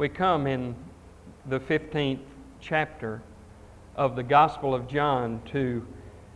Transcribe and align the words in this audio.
We 0.00 0.08
come 0.08 0.46
in 0.46 0.74
the 1.44 1.60
15th 1.60 2.24
chapter 2.58 3.20
of 3.96 4.16
the 4.16 4.22
Gospel 4.22 4.74
of 4.74 4.88
John 4.88 5.42
to 5.52 5.86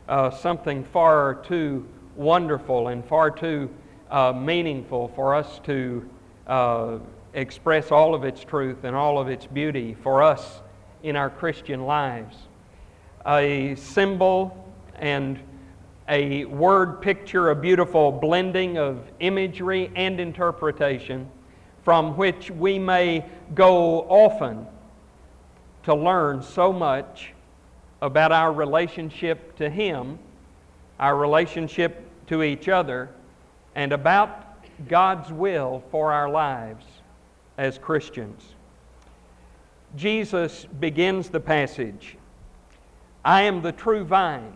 uh, 0.07 0.29
something 0.29 0.85
far 0.85 1.37
too 1.37 1.89
wonderful 2.15 2.89
and 2.89 3.03
far 3.03 3.31
too 3.31 3.71
uh, 4.11 4.35
meaningful 4.35 5.09
for 5.17 5.35
us 5.35 5.61
to 5.61 6.07
uh, 6.47 6.99
express 7.33 7.91
all 7.91 8.15
of 8.15 8.23
its 8.23 8.45
truth 8.45 8.85
and 8.85 8.95
all 8.95 9.19
of 9.19 9.29
its 9.29 9.47
beauty 9.47 9.97
for 10.03 10.23
us 10.23 10.61
in 11.03 11.17
our 11.17 11.31
Christian 11.31 11.87
lives. 11.87 12.37
A 13.27 13.77
symbol 13.77 14.75
and 14.97 15.39
a 16.11 16.45
word 16.45 17.01
picture, 17.01 17.49
a 17.49 17.57
beautiful 17.57 18.13
blending 18.13 18.77
of 18.77 19.11
imagery 19.21 19.91
and 19.97 20.21
interpretation 20.21 21.31
from 21.85 22.17
which 22.17 22.51
we 22.51 22.79
may 22.79 23.25
go 23.55 24.03
often 24.03 24.67
to 25.85 25.95
learn 25.95 26.43
so 26.43 26.73
much 26.73 27.33
about 28.01 28.33
our 28.33 28.53
relationship 28.53 29.57
to 29.57 29.69
Him, 29.71 30.19
our 30.99 31.17
relationship 31.17 32.09
to 32.27 32.43
each 32.43 32.69
other, 32.69 33.11
and 33.75 33.93
about 33.93 34.45
God's 34.89 35.33
will 35.33 35.83
for 35.91 36.13
our 36.13 36.29
lives 36.29 36.85
as 37.59 37.79
Christians. 37.79 38.55
Jesus 39.97 40.67
begins 40.81 41.29
the 41.29 41.41
passage 41.41 42.17
I 43.25 43.43
am 43.43 43.63
the 43.63 43.73
true 43.73 44.05
vine, 44.05 44.53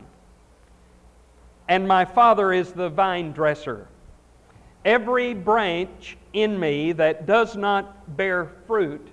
and 1.69 1.89
my 1.89 2.05
Father 2.05 2.53
is 2.53 2.73
the 2.73 2.91
vine 2.91 3.33
dresser. 3.33 3.89
Every 4.85 5.35
branch 5.35 6.17
in 6.33 6.59
me 6.59 6.93
that 6.93 7.27
does 7.27 7.57
not 7.57 8.17
bear 8.17 8.51
fruit, 8.67 9.07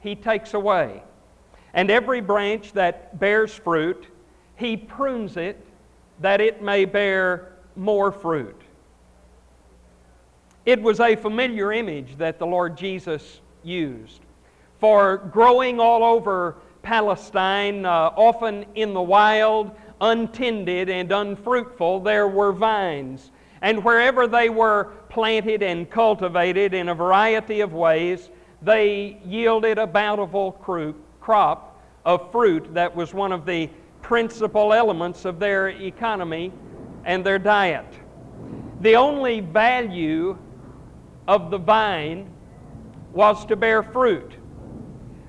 he 0.00 0.14
takes 0.14 0.54
away. 0.54 1.02
And 1.74 1.90
every 1.90 2.20
branch 2.20 2.72
that 2.72 3.18
bears 3.18 3.54
fruit, 3.54 4.06
he 4.56 4.76
prunes 4.76 5.36
it 5.36 5.64
that 6.20 6.40
it 6.40 6.62
may 6.62 6.84
bear 6.84 7.52
more 7.76 8.12
fruit. 8.12 8.60
It 10.66 10.80
was 10.82 11.00
a 11.00 11.16
familiar 11.16 11.72
image 11.72 12.16
that 12.18 12.38
the 12.38 12.46
Lord 12.46 12.76
Jesus 12.76 13.40
used. 13.62 14.20
For 14.78 15.16
growing 15.16 15.80
all 15.80 16.04
over 16.04 16.56
Palestine, 16.82 17.84
uh, 17.84 18.10
often 18.16 18.66
in 18.74 18.94
the 18.94 19.02
wild, 19.02 19.70
untended, 20.00 20.88
and 20.88 21.10
unfruitful, 21.10 22.00
there 22.00 22.28
were 22.28 22.52
vines. 22.52 23.30
And 23.62 23.84
wherever 23.84 24.26
they 24.26 24.48
were 24.48 24.92
planted 25.08 25.62
and 25.62 25.90
cultivated 25.90 26.72
in 26.72 26.88
a 26.88 26.94
variety 26.94 27.60
of 27.60 27.72
ways, 27.72 28.30
they 28.62 29.18
yielded 29.24 29.78
a 29.78 29.86
bountiful 29.86 30.52
crop 31.20 31.82
of 32.04 32.32
fruit 32.32 32.72
that 32.74 32.94
was 32.94 33.12
one 33.12 33.32
of 33.32 33.44
the 33.44 33.68
principal 34.02 34.72
elements 34.72 35.24
of 35.24 35.38
their 35.38 35.68
economy 35.68 36.52
and 37.04 37.24
their 37.24 37.38
diet. 37.38 37.86
The 38.80 38.96
only 38.96 39.40
value 39.40 40.38
of 41.28 41.50
the 41.50 41.58
vine 41.58 42.30
was 43.12 43.44
to 43.46 43.56
bear 43.56 43.82
fruit. 43.82 44.32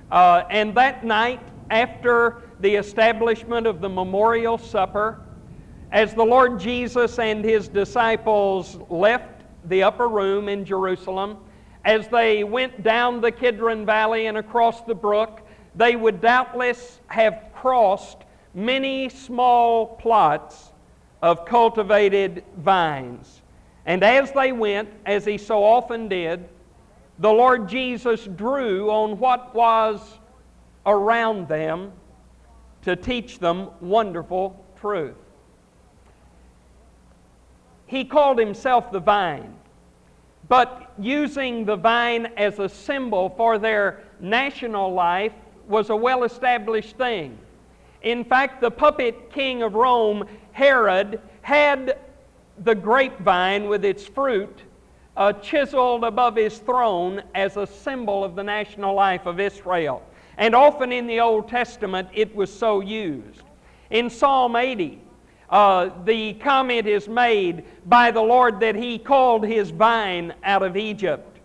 Uh, 0.09 0.44
and 0.50 0.76
that 0.76 1.04
night, 1.04 1.42
after 1.70 2.42
the 2.59 2.76
establishment 2.76 3.68
of 3.68 3.82
the 3.82 3.90
memorial 3.90 4.58
supper, 4.58 5.22
as 5.92 6.14
the 6.14 6.23
Lord 6.23 6.59
Jesus 6.59 7.20
and 7.20 7.44
his 7.44 7.67
disciples 7.67 8.78
left 8.89 9.44
the 9.66 9.84
upper 9.84 10.08
room 10.08 10.47
in 10.47 10.64
Jerusalem, 10.64 11.38
as 11.84 12.08
they 12.08 12.44
went 12.44 12.84
down 12.84 13.22
the 13.22 13.31
Kidron 13.31 13.86
Valley 13.86 14.28
and 14.28 14.38
across 14.38 14.81
the 14.81 14.95
brook, 14.95 15.42
they 15.75 15.95
would 15.95 16.22
doubtless 16.22 17.00
have 17.08 17.45
crossed 17.53 18.17
many 18.53 19.09
small 19.09 19.88
plots 19.88 20.72
of 21.22 21.45
cultivated 21.45 22.44
vines. 22.58 23.41
And 23.85 24.03
as 24.03 24.31
they 24.31 24.52
went, 24.52 24.90
as 25.06 25.25
he 25.25 25.38
so 25.38 25.63
often 25.63 26.08
did, 26.08 26.47
the 27.19 27.31
Lord 27.31 27.68
Jesus 27.68 28.25
drew 28.25 28.90
on 28.90 29.19
what 29.19 29.53
was 29.53 30.19
around 30.85 31.47
them 31.47 31.91
to 32.84 32.96
teach 32.96 33.40
them 33.40 33.69
wonderful 33.79 34.66
truth. 34.79 35.16
He 37.91 38.06
called 38.06 38.40
himself 38.40 38.90
the 38.90 39.02
vine, 39.02 39.53
but 40.47 40.94
using 40.97 41.66
the 41.66 41.75
vine 41.75 42.28
as 42.38 42.57
a 42.57 42.69
symbol 42.69 43.34
for 43.35 43.57
their 43.57 44.00
national 44.22 44.94
life 44.94 45.34
was 45.68 45.90
a 45.90 45.96
well 45.97 46.24
established 46.24 46.96
thing. 46.96 47.38
In 48.02 48.24
fact, 48.24 48.62
the 48.62 48.72
puppet 48.72 49.29
king 49.34 49.62
of 49.62 49.74
Rome, 49.74 50.25
Herod, 50.53 51.19
had 51.41 51.97
the 52.59 52.74
grapevine 52.74 53.68
with 53.68 53.84
its 53.84 54.08
fruit 54.08 54.62
uh, 55.18 55.34
chiseled 55.34 56.06
above 56.06 56.38
his 56.38 56.59
throne 56.59 57.22
as 57.35 57.58
a 57.58 57.68
symbol 57.68 58.23
of 58.23 58.38
the 58.38 58.44
national 58.44 58.96
life 58.96 59.25
of 59.25 59.38
Israel. 59.41 60.02
And 60.38 60.56
often 60.56 60.94
in 60.94 61.08
the 61.08 61.19
Old 61.19 61.50
Testament, 61.50 62.08
it 62.13 62.34
was 62.34 62.53
so 62.58 62.79
used. 62.79 63.44
In 63.90 64.09
Psalm 64.09 64.56
80, 64.56 65.02
uh, 65.51 65.89
the 66.06 66.34
comment 66.35 66.88
is 66.88 67.09
made 67.09 67.66
by 67.85 68.09
the 68.09 68.22
Lord 68.22 68.62
that 68.62 68.75
He 68.75 68.97
called 68.97 69.45
His 69.45 69.69
vine 69.69 70.34
out 70.44 70.63
of 70.63 70.78
Egypt. 70.78 71.39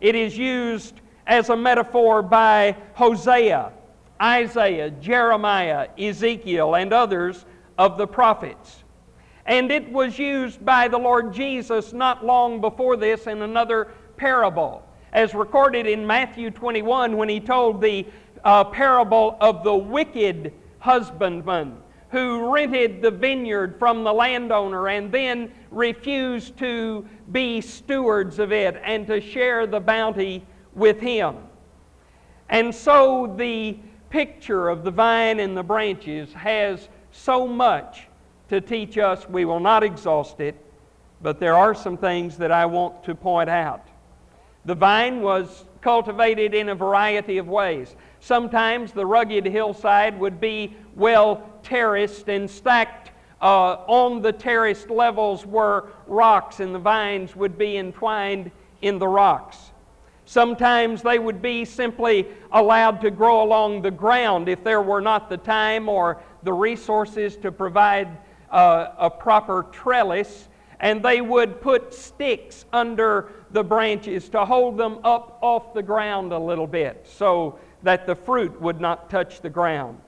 It 0.00 0.14
is 0.14 0.36
used 0.36 1.00
as 1.26 1.50
a 1.50 1.56
metaphor 1.56 2.22
by 2.22 2.76
Hosea, 2.94 3.72
Isaiah, 4.20 4.90
Jeremiah, 4.90 5.88
Ezekiel, 5.98 6.76
and 6.76 6.92
others 6.92 7.44
of 7.76 7.98
the 7.98 8.06
prophets. 8.06 8.84
And 9.44 9.70
it 9.70 9.90
was 9.92 10.18
used 10.18 10.64
by 10.64 10.88
the 10.88 10.98
Lord 10.98 11.34
Jesus 11.34 11.92
not 11.92 12.24
long 12.24 12.60
before 12.60 12.96
this 12.96 13.26
in 13.26 13.42
another 13.42 13.88
parable, 14.16 14.82
as 15.12 15.34
recorded 15.34 15.86
in 15.86 16.06
Matthew 16.06 16.50
21 16.50 17.16
when 17.16 17.28
He 17.28 17.40
told 17.40 17.82
the 17.82 18.06
uh, 18.44 18.64
parable 18.64 19.36
of 19.40 19.62
the 19.62 19.74
wicked 19.74 20.52
husbandman 20.78 21.76
who 22.12 22.54
rented 22.54 23.00
the 23.00 23.10
vineyard 23.10 23.74
from 23.78 24.04
the 24.04 24.12
landowner 24.12 24.88
and 24.88 25.10
then 25.10 25.50
refused 25.70 26.58
to 26.58 27.06
be 27.32 27.58
stewards 27.60 28.38
of 28.38 28.52
it 28.52 28.80
and 28.84 29.06
to 29.06 29.18
share 29.18 29.66
the 29.66 29.80
bounty 29.80 30.44
with 30.74 31.00
him. 31.00 31.34
And 32.50 32.74
so 32.74 33.34
the 33.38 33.78
picture 34.10 34.68
of 34.68 34.84
the 34.84 34.90
vine 34.90 35.40
and 35.40 35.56
the 35.56 35.62
branches 35.62 36.30
has 36.34 36.90
so 37.12 37.48
much 37.48 38.08
to 38.50 38.60
teach 38.60 38.98
us. 38.98 39.26
We 39.26 39.46
will 39.46 39.60
not 39.60 39.82
exhaust 39.82 40.38
it, 40.38 40.54
but 41.22 41.40
there 41.40 41.56
are 41.56 41.74
some 41.74 41.96
things 41.96 42.36
that 42.36 42.52
I 42.52 42.66
want 42.66 43.04
to 43.04 43.14
point 43.14 43.48
out. 43.48 43.88
The 44.66 44.74
vine 44.74 45.22
was 45.22 45.64
cultivated 45.82 46.54
in 46.54 46.70
a 46.70 46.74
variety 46.74 47.38
of 47.38 47.48
ways. 47.48 47.94
Sometimes 48.20 48.92
the 48.92 49.04
rugged 49.04 49.44
hillside 49.44 50.18
would 50.18 50.40
be 50.40 50.76
well 50.94 51.42
terraced 51.62 52.28
and 52.28 52.48
stacked. 52.48 53.10
Uh, 53.40 53.84
on 53.88 54.22
the 54.22 54.32
terraced 54.32 54.88
levels 54.88 55.44
were 55.44 55.88
rocks, 56.06 56.60
and 56.60 56.72
the 56.72 56.78
vines 56.78 57.34
would 57.34 57.58
be 57.58 57.76
entwined 57.76 58.52
in 58.82 59.00
the 59.00 59.08
rocks. 59.08 59.72
Sometimes 60.24 61.02
they 61.02 61.18
would 61.18 61.42
be 61.42 61.64
simply 61.64 62.28
allowed 62.52 63.00
to 63.00 63.10
grow 63.10 63.42
along 63.42 63.82
the 63.82 63.90
ground 63.90 64.48
if 64.48 64.62
there 64.62 64.80
were 64.80 65.00
not 65.00 65.28
the 65.28 65.36
time 65.36 65.88
or 65.88 66.22
the 66.44 66.52
resources 66.52 67.36
to 67.38 67.50
provide 67.50 68.16
uh, 68.50 68.88
a 68.98 69.10
proper 69.10 69.66
trellis, 69.72 70.48
and 70.78 71.02
they 71.02 71.20
would 71.20 71.60
put 71.60 71.92
sticks 71.92 72.64
under 72.72 73.32
the 73.52 73.62
branches 73.62 74.28
to 74.30 74.44
hold 74.44 74.76
them 74.76 74.98
up 75.04 75.38
off 75.42 75.74
the 75.74 75.82
ground 75.82 76.32
a 76.32 76.38
little 76.38 76.66
bit 76.66 77.06
so 77.08 77.58
that 77.82 78.06
the 78.06 78.14
fruit 78.14 78.60
would 78.60 78.80
not 78.80 79.10
touch 79.10 79.40
the 79.40 79.50
ground. 79.50 79.98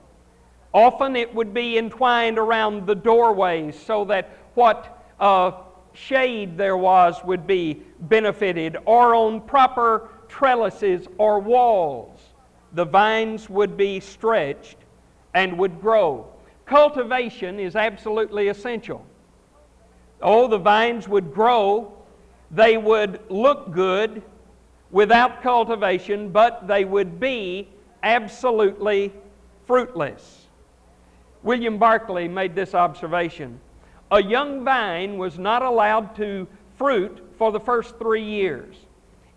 Often 0.73 1.15
it 1.15 1.33
would 1.33 1.53
be 1.53 1.77
entwined 1.77 2.37
around 2.37 2.85
the 2.85 2.95
doorways 2.95 3.79
so 3.79 4.05
that 4.05 4.29
what 4.55 5.05
uh, 5.19 5.51
shade 5.93 6.57
there 6.57 6.77
was 6.77 7.23
would 7.23 7.47
be 7.47 7.81
benefited, 8.01 8.77
or 8.85 9.15
on 9.15 9.41
proper 9.41 10.09
trellises 10.27 11.07
or 11.17 11.39
walls. 11.39 12.19
The 12.73 12.85
vines 12.85 13.49
would 13.49 13.77
be 13.77 13.99
stretched 13.99 14.77
and 15.33 15.57
would 15.57 15.79
grow. 15.79 16.27
Cultivation 16.65 17.59
is 17.59 17.75
absolutely 17.75 18.49
essential. 18.49 19.05
Oh, 20.21 20.47
the 20.47 20.57
vines 20.57 21.07
would 21.07 21.33
grow, 21.33 21.93
they 22.51 22.77
would 22.77 23.19
look 23.29 23.71
good, 23.71 24.21
without 24.91 25.41
cultivation, 25.41 26.29
but 26.29 26.67
they 26.67 26.85
would 26.85 27.19
be 27.19 27.67
absolutely 28.03 29.11
fruitless. 29.67 30.47
William 31.43 31.77
Barclay 31.77 32.29
made 32.29 32.55
this 32.55 32.73
observation 32.73 33.59
A 34.11 34.23
young 34.23 34.63
vine 34.63 35.17
was 35.17 35.37
not 35.37 35.63
allowed 35.63 36.15
to 36.15 36.47
fruit 36.77 37.21
for 37.37 37.51
the 37.51 37.59
first 37.59 37.97
three 37.97 38.23
years. 38.23 38.75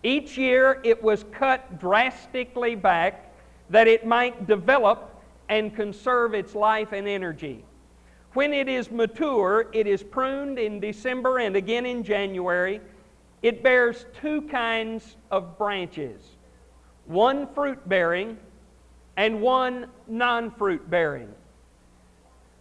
Each 0.01 0.37
year 0.37 0.79
it 0.83 1.03
was 1.03 1.25
cut 1.31 1.77
drastically 1.77 2.75
back 2.75 3.33
that 3.69 3.87
it 3.87 4.05
might 4.05 4.47
develop 4.47 5.21
and 5.49 5.75
conserve 5.75 6.33
its 6.33 6.55
life 6.55 6.93
and 6.93 7.07
energy. 7.07 7.65
When 8.33 8.53
it 8.53 8.69
is 8.69 8.91
mature, 8.91 9.67
it 9.73 9.87
is 9.87 10.03
pruned 10.03 10.57
in 10.57 10.79
December 10.79 11.39
and 11.39 11.55
again 11.55 11.85
in 11.85 12.03
January. 12.03 12.79
It 13.41 13.63
bears 13.63 14.05
two 14.21 14.41
kinds 14.43 15.15
of 15.31 15.57
branches 15.57 16.35
one 17.05 17.47
fruit 17.53 17.87
bearing 17.89 18.37
and 19.17 19.41
one 19.41 19.87
non 20.07 20.51
fruit 20.51 20.89
bearing. 20.89 21.33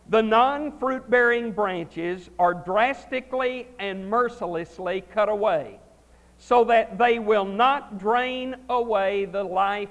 The 0.08 0.22
non 0.22 0.78
fruit 0.78 1.10
bearing 1.10 1.52
branches 1.52 2.30
are 2.38 2.54
drastically 2.54 3.68
and 3.78 4.08
mercilessly 4.08 5.02
cut 5.12 5.28
away 5.28 5.78
so 6.38 6.64
that 6.64 6.96
they 6.98 7.18
will 7.18 7.44
not 7.44 7.98
drain 7.98 8.56
away 8.70 9.24
the 9.24 9.42
life 9.44 9.90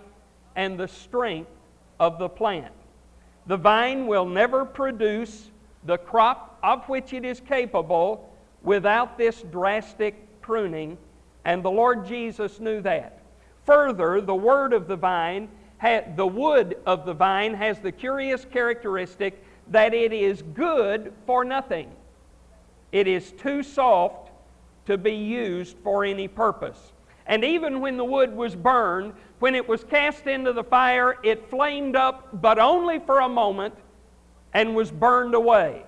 and 0.55 0.79
the 0.79 0.87
strength 0.87 1.51
of 1.99 2.17
the 2.17 2.29
plant. 2.29 2.73
The 3.45 3.57
vine 3.57 4.07
will 4.07 4.25
never 4.25 4.65
produce 4.65 5.51
the 5.83 5.97
crop 5.97 6.57
of 6.63 6.87
which 6.89 7.13
it 7.13 7.23
is 7.23 7.39
capable 7.41 8.33
without 8.63 9.17
this 9.17 9.41
drastic 9.43 10.26
pruning, 10.47 10.97
and 11.45 11.61
the 11.61 11.69
Lord 11.69 12.07
Jesus 12.07 12.59
knew 12.59 12.81
that. 12.81 13.21
Further, 13.65 14.21
the 14.21 14.33
word 14.33 14.73
of 14.73 14.87
the 14.87 14.95
vine, 14.95 15.49
the 16.15 16.25
wood 16.25 16.77
of 16.85 17.05
the 17.05 17.13
vine 17.13 17.53
has 17.53 17.79
the 17.79 17.91
curious 17.91 18.45
characteristic 18.45 19.43
that 19.67 19.93
it 19.93 20.13
is 20.13 20.41
good 20.41 21.13
for 21.25 21.43
nothing. 21.43 21.91
It 22.93 23.07
is 23.07 23.33
too 23.33 23.61
soft 23.61 24.31
to 24.85 24.97
be 24.97 25.11
used 25.11 25.75
for 25.83 26.05
any 26.05 26.29
purpose. 26.29 26.93
And 27.25 27.43
even 27.43 27.81
when 27.81 27.97
the 27.97 28.05
wood 28.05 28.33
was 28.33 28.55
burned, 28.55 29.11
when 29.39 29.53
it 29.53 29.67
was 29.67 29.83
cast 29.83 30.27
into 30.27 30.53
the 30.53 30.63
fire, 30.63 31.17
it 31.23 31.49
flamed 31.49 31.97
up, 31.97 32.41
but 32.41 32.57
only 32.57 32.99
for 32.99 33.19
a 33.19 33.27
moment, 33.27 33.75
and 34.53 34.73
was 34.73 34.89
burned 34.89 35.35
away. 35.35 35.83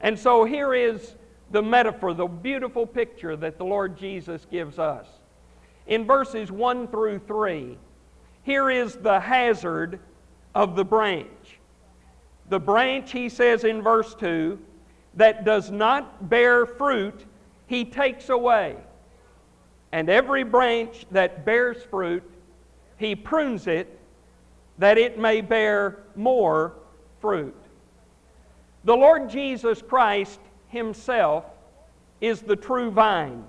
And 0.00 0.18
so 0.18 0.44
here 0.44 0.72
is 0.72 1.14
the 1.50 1.62
metaphor, 1.62 2.14
the 2.14 2.26
beautiful 2.26 2.86
picture 2.86 3.36
that 3.36 3.58
the 3.58 3.64
Lord 3.64 3.96
Jesus 3.96 4.46
gives 4.50 4.78
us. 4.78 5.06
In 5.86 6.04
verses 6.06 6.52
1 6.52 6.88
through 6.88 7.20
3, 7.20 7.78
here 8.42 8.70
is 8.70 8.94
the 8.96 9.20
hazard 9.20 10.00
of 10.54 10.76
the 10.76 10.84
branch. 10.84 11.58
The 12.48 12.60
branch, 12.60 13.12
he 13.12 13.28
says 13.28 13.64
in 13.64 13.82
verse 13.82 14.14
2, 14.14 14.58
that 15.14 15.44
does 15.44 15.70
not 15.70 16.28
bear 16.28 16.66
fruit, 16.66 17.24
he 17.66 17.84
takes 17.84 18.28
away. 18.28 18.76
And 19.92 20.08
every 20.08 20.44
branch 20.44 21.06
that 21.10 21.44
bears 21.44 21.82
fruit, 21.90 22.22
he 22.98 23.14
prunes 23.16 23.66
it 23.66 23.98
that 24.78 24.98
it 24.98 25.18
may 25.18 25.40
bear 25.40 25.98
more 26.14 26.74
fruit. 27.20 27.56
The 28.84 28.96
Lord 28.96 29.28
Jesus 29.28 29.82
Christ 29.82 30.40
Himself 30.68 31.44
is 32.20 32.40
the 32.40 32.56
true 32.56 32.90
vine. 32.90 33.44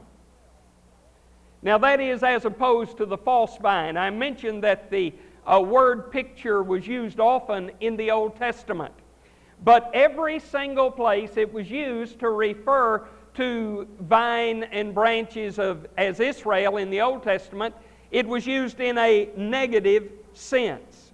Now, 1.62 1.78
that 1.80 2.00
is 2.00 2.24
as 2.24 2.46
opposed 2.46 2.98
to 2.98 3.06
the 3.06 3.18
false 3.18 3.58
vine. 3.58 3.98
I 3.98 4.10
mentioned 4.10 4.64
that 4.64 4.90
the 4.90 5.14
uh, 5.46 5.60
word 5.60 6.12
picture 6.12 6.64
was 6.64 6.88
used 6.88 7.20
often 7.20 7.72
in 7.82 7.98
the 7.98 8.12
Old 8.12 8.38
Testament. 8.38 8.94
But 9.64 9.92
every 9.94 10.40
single 10.40 10.90
place 10.90 11.36
it 11.36 11.52
was 11.52 11.70
used 11.70 12.20
to 12.20 12.30
refer 12.30 13.06
to 13.36 13.88
vine 14.02 14.64
and 14.64 14.94
branches 14.94 15.60
of 15.60 15.88
as 15.98 16.20
Israel 16.20 16.78
in 16.78 16.90
the 16.90 17.02
Old 17.02 17.24
Testament, 17.24 17.76
it 18.12 18.28
was 18.28 18.48
used 18.48 18.80
in 18.80 18.98
a 18.98 19.30
negative 19.36 20.12
sense. 20.34 21.12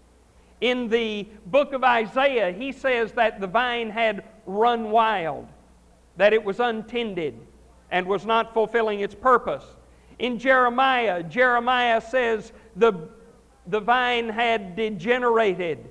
In 0.61 0.87
the 0.87 1.27
book 1.47 1.73
of 1.73 1.83
Isaiah, 1.83 2.51
he 2.51 2.71
says 2.71 3.11
that 3.13 3.39
the 3.39 3.47
vine 3.47 3.89
had 3.89 4.23
run 4.45 4.91
wild, 4.91 5.47
that 6.17 6.33
it 6.33 6.44
was 6.44 6.59
untended 6.59 7.39
and 7.91 8.06
was 8.07 8.25
not 8.25 8.53
fulfilling 8.53 9.01
its 9.01 9.15
purpose. 9.15 9.65
In 10.19 10.39
Jeremiah, 10.39 11.23
Jeremiah 11.23 12.01
says 12.01 12.53
the, 12.75 12.94
the 13.67 13.79
vine 13.79 14.29
had 14.29 14.75
degenerated. 14.75 15.89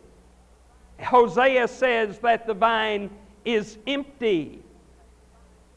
Hosea 1.01 1.69
says 1.69 2.19
that 2.21 2.47
the 2.47 2.55
vine 2.55 3.11
is 3.45 3.79
empty. 3.87 4.61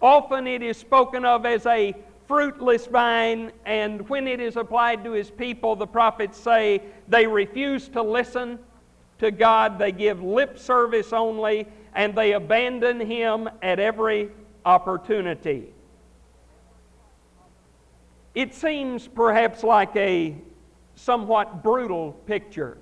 Often 0.01 0.47
it 0.47 0.61
is 0.61 0.77
spoken 0.77 1.25
of 1.25 1.45
as 1.45 1.65
a 1.65 1.93
fruitless 2.27 2.85
vine, 2.87 3.51
and 3.65 4.07
when 4.09 4.27
it 4.27 4.39
is 4.39 4.57
applied 4.57 5.03
to 5.03 5.11
his 5.11 5.31
people, 5.31 5.75
the 5.75 5.87
prophets 5.87 6.37
say 6.37 6.81
they 7.07 7.25
refuse 7.25 7.87
to 7.89 8.01
listen 8.01 8.59
to 9.19 9.31
God, 9.31 9.79
they 9.79 9.91
give 9.91 10.21
lip 10.21 10.59
service 10.59 11.13
only, 11.13 11.67
and 11.95 12.13
they 12.15 12.33
abandon 12.33 12.99
him 12.99 13.49
at 13.61 13.79
every 13.79 14.29
opportunity. 14.67 15.73
It 18.35 18.53
seems 18.53 19.07
perhaps 19.07 19.63
like 19.63 19.95
a 19.95 20.35
somewhat 20.95 21.63
brutal 21.63 22.11
picture 22.25 22.77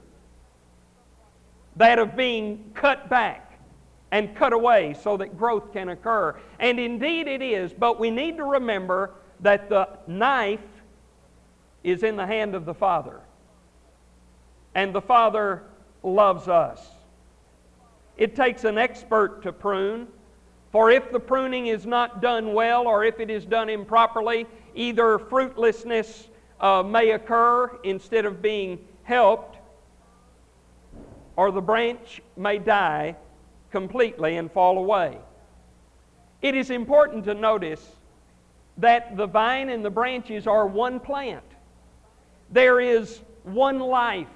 that 1.75 1.99
of 1.99 2.15
being 2.15 2.71
cut 2.73 3.07
back 3.07 3.59
and 4.11 4.35
cut 4.35 4.51
away 4.51 4.95
so 4.99 5.15
that 5.17 5.37
growth 5.37 5.71
can 5.73 5.89
occur. 5.89 6.35
And 6.59 6.79
indeed 6.79 7.27
it 7.27 7.43
is, 7.43 7.71
but 7.71 7.99
we 7.99 8.09
need 8.09 8.37
to 8.37 8.45
remember 8.45 9.11
that 9.41 9.69
the 9.69 9.87
knife 10.07 10.59
is 11.83 12.01
in 12.01 12.15
the 12.15 12.25
hand 12.25 12.55
of 12.55 12.65
the 12.65 12.73
Father. 12.73 13.19
And 14.73 14.91
the 14.93 15.01
Father 15.01 15.61
loves 16.01 16.47
us. 16.47 16.83
It 18.17 18.35
takes 18.35 18.63
an 18.63 18.79
expert 18.79 19.43
to 19.43 19.53
prune, 19.53 20.07
for 20.75 20.91
if 20.91 21.09
the 21.09 21.19
pruning 21.21 21.67
is 21.67 21.85
not 21.85 22.21
done 22.21 22.53
well 22.53 22.85
or 22.85 23.05
if 23.05 23.21
it 23.21 23.29
is 23.29 23.45
done 23.45 23.69
improperly, 23.69 24.45
either 24.75 25.17
fruitlessness 25.17 26.27
uh, 26.59 26.83
may 26.83 27.11
occur 27.11 27.79
instead 27.85 28.25
of 28.25 28.41
being 28.41 28.77
helped, 29.03 29.57
or 31.37 31.49
the 31.49 31.61
branch 31.61 32.21
may 32.35 32.57
die 32.57 33.15
completely 33.71 34.35
and 34.35 34.51
fall 34.51 34.77
away. 34.77 35.17
It 36.41 36.55
is 36.55 36.69
important 36.69 37.23
to 37.23 37.33
notice 37.33 37.95
that 38.75 39.15
the 39.15 39.27
vine 39.27 39.69
and 39.69 39.85
the 39.85 39.89
branches 39.89 40.45
are 40.45 40.67
one 40.67 40.99
plant. 40.99 41.45
There 42.51 42.81
is 42.81 43.21
one 43.43 43.79
life, 43.79 44.27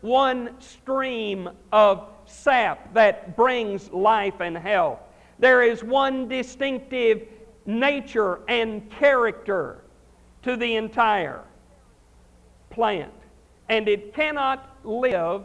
one 0.00 0.60
stream 0.60 1.48
of 1.70 2.08
sap 2.26 2.92
that 2.94 3.36
brings 3.36 3.88
life 3.92 4.40
and 4.40 4.58
health. 4.58 4.98
There 5.38 5.62
is 5.62 5.84
one 5.84 6.28
distinctive 6.28 7.28
nature 7.66 8.40
and 8.48 8.90
character 8.90 9.84
to 10.42 10.56
the 10.56 10.76
entire 10.76 11.44
plant. 12.70 13.12
And 13.68 13.88
it 13.88 14.14
cannot 14.14 14.76
live 14.84 15.44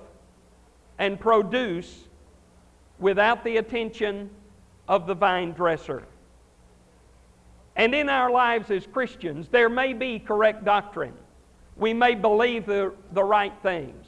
and 0.98 1.20
produce 1.20 2.06
without 3.00 3.44
the 3.44 3.58
attention 3.58 4.30
of 4.88 5.08
the 5.08 5.14
vine 5.14 5.52
dresser. 5.52 6.04
And 7.76 7.94
in 7.94 8.08
our 8.08 8.32
lives 8.32 8.70
as 8.72 8.86
Christians, 8.88 9.48
there 9.50 9.70
may 9.70 9.94
be 9.94 10.20
correct 10.20 10.64
doctrine. 10.64 11.14
We 11.76 11.94
may 11.94 12.16
believe 12.16 12.66
the, 12.66 12.94
the 13.14 13.24
right 13.24 13.54
things. 13.64 14.06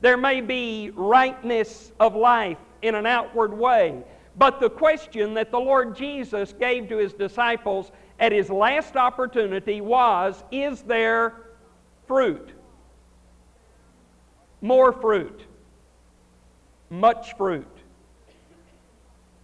There 0.00 0.16
may 0.16 0.40
be 0.40 0.90
rightness 0.94 1.92
of 2.00 2.16
life 2.16 2.58
in 2.80 2.94
an 2.94 3.06
outward 3.06 3.52
way. 3.52 4.02
But 4.36 4.60
the 4.60 4.70
question 4.70 5.34
that 5.34 5.50
the 5.50 5.60
Lord 5.60 5.94
Jesus 5.94 6.52
gave 6.52 6.88
to 6.88 6.96
his 6.96 7.12
disciples 7.12 7.92
at 8.18 8.32
his 8.32 8.50
last 8.50 8.96
opportunity 8.96 9.80
was 9.80 10.42
Is 10.50 10.82
there 10.82 11.34
fruit? 12.06 12.52
More 14.60 14.92
fruit. 14.92 15.42
Much 16.88 17.36
fruit. 17.36 17.66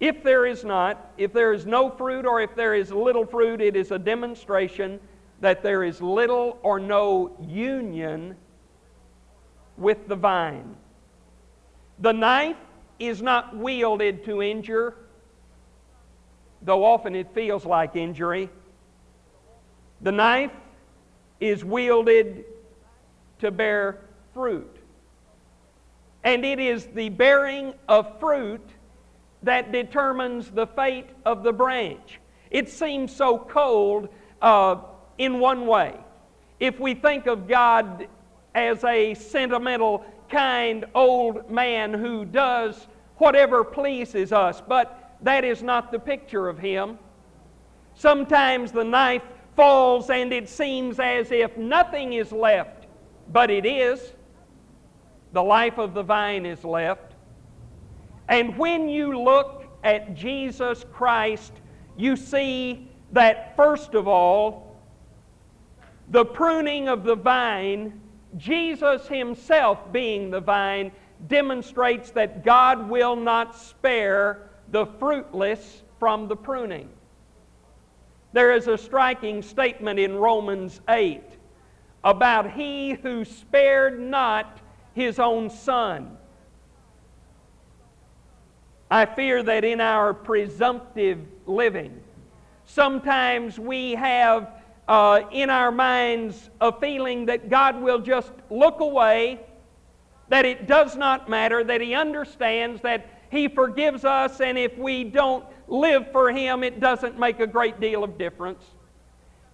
If 0.00 0.22
there 0.22 0.46
is 0.46 0.64
not, 0.64 1.12
if 1.18 1.32
there 1.32 1.52
is 1.52 1.66
no 1.66 1.90
fruit 1.90 2.24
or 2.24 2.40
if 2.40 2.54
there 2.54 2.74
is 2.74 2.92
little 2.92 3.26
fruit, 3.26 3.60
it 3.60 3.74
is 3.74 3.90
a 3.90 3.98
demonstration 3.98 5.00
that 5.40 5.62
there 5.62 5.82
is 5.82 6.00
little 6.00 6.58
or 6.62 6.78
no 6.78 7.36
union 7.40 8.36
with 9.76 10.06
the 10.06 10.16
vine. 10.16 10.76
The 11.98 12.12
knife 12.12 12.56
is 12.98 13.22
not 13.22 13.56
wielded 13.56 14.24
to 14.24 14.42
injure, 14.42 14.94
though 16.62 16.84
often 16.84 17.14
it 17.14 17.32
feels 17.34 17.64
like 17.64 17.96
injury. 17.96 18.50
The 20.00 20.12
knife 20.12 20.52
is 21.40 21.64
wielded 21.64 22.44
to 23.40 23.50
bear 23.50 24.00
fruit. 24.34 24.76
And 26.24 26.44
it 26.44 26.58
is 26.58 26.86
the 26.86 27.08
bearing 27.08 27.74
of 27.88 28.18
fruit 28.18 28.66
that 29.44 29.70
determines 29.70 30.50
the 30.50 30.66
fate 30.66 31.08
of 31.24 31.44
the 31.44 31.52
branch. 31.52 32.18
It 32.50 32.68
seems 32.68 33.14
so 33.14 33.38
cold 33.38 34.08
uh, 34.42 34.76
in 35.16 35.38
one 35.38 35.66
way. 35.66 35.94
if 36.60 36.80
we 36.80 36.94
think 36.94 37.26
of 37.26 37.46
God 37.48 38.08
as 38.54 38.82
a 38.84 39.14
sentimental, 39.14 40.04
kind 40.28 40.84
old 40.94 41.50
man 41.50 41.92
who 41.92 42.24
does 42.24 42.86
whatever 43.16 43.64
pleases 43.64 44.32
us, 44.32 44.62
but 44.66 45.16
that 45.22 45.44
is 45.44 45.62
not 45.62 45.90
the 45.90 45.98
picture 45.98 46.48
of 46.48 46.58
Him. 46.58 46.98
Sometimes 47.94 48.70
the 48.70 48.84
knife 48.84 49.22
falls 49.56 50.08
and 50.08 50.32
it 50.32 50.48
seems 50.48 51.00
as 51.00 51.32
if 51.32 51.56
nothing 51.56 52.12
is 52.12 52.30
left, 52.30 52.86
but 53.32 53.50
it 53.50 53.66
is. 53.66 54.12
The 55.32 55.42
life 55.42 55.78
of 55.78 55.94
the 55.94 56.02
vine 56.02 56.46
is 56.46 56.64
left. 56.64 57.14
And 58.28 58.56
when 58.56 58.88
you 58.88 59.18
look 59.18 59.64
at 59.82 60.14
Jesus 60.14 60.84
Christ, 60.92 61.52
you 61.96 62.14
see 62.14 62.88
that 63.12 63.56
first 63.56 63.94
of 63.94 64.06
all, 64.06 64.76
the 66.10 66.24
pruning 66.24 66.88
of 66.88 67.04
the 67.04 67.16
vine, 67.16 68.00
Jesus 68.36 69.06
Himself 69.08 69.92
being 69.92 70.30
the 70.30 70.40
vine, 70.40 70.92
demonstrates 71.26 72.10
that 72.12 72.44
God 72.44 72.88
will 72.88 73.16
not 73.16 73.56
spare 73.56 74.50
the 74.70 74.86
fruitless 74.86 75.82
from 75.98 76.28
the 76.28 76.36
pruning. 76.36 76.88
There 78.32 78.52
is 78.52 78.68
a 78.68 78.78
striking 78.78 79.42
statement 79.42 79.98
in 79.98 80.14
Romans 80.14 80.80
8 80.88 81.22
about 82.04 82.52
he 82.52 82.92
who 82.92 83.24
spared 83.24 83.98
not 83.98 84.60
his 84.94 85.18
own 85.18 85.50
son. 85.50 86.16
I 88.90 89.06
fear 89.06 89.42
that 89.42 89.64
in 89.64 89.80
our 89.80 90.14
presumptive 90.14 91.18
living, 91.46 92.00
sometimes 92.64 93.58
we 93.58 93.92
have 93.92 94.57
uh, 94.88 95.20
in 95.30 95.50
our 95.50 95.70
minds 95.70 96.48
a 96.60 96.72
feeling 96.72 97.26
that 97.26 97.50
God 97.50 97.80
will 97.80 97.98
just 97.98 98.32
look 98.50 98.80
away, 98.80 99.38
that 100.30 100.46
it 100.46 100.66
does 100.66 100.96
not 100.96 101.28
matter, 101.28 101.62
that 101.62 101.82
He 101.82 101.94
understands, 101.94 102.80
that 102.82 103.06
He 103.30 103.48
forgives 103.48 104.04
us, 104.04 104.40
and 104.40 104.56
if 104.56 104.76
we 104.78 105.04
don't 105.04 105.44
live 105.68 106.10
for 106.10 106.32
Him, 106.32 106.64
it 106.64 106.80
doesn't 106.80 107.18
make 107.18 107.38
a 107.38 107.46
great 107.46 107.80
deal 107.80 108.02
of 108.02 108.16
difference. 108.16 108.64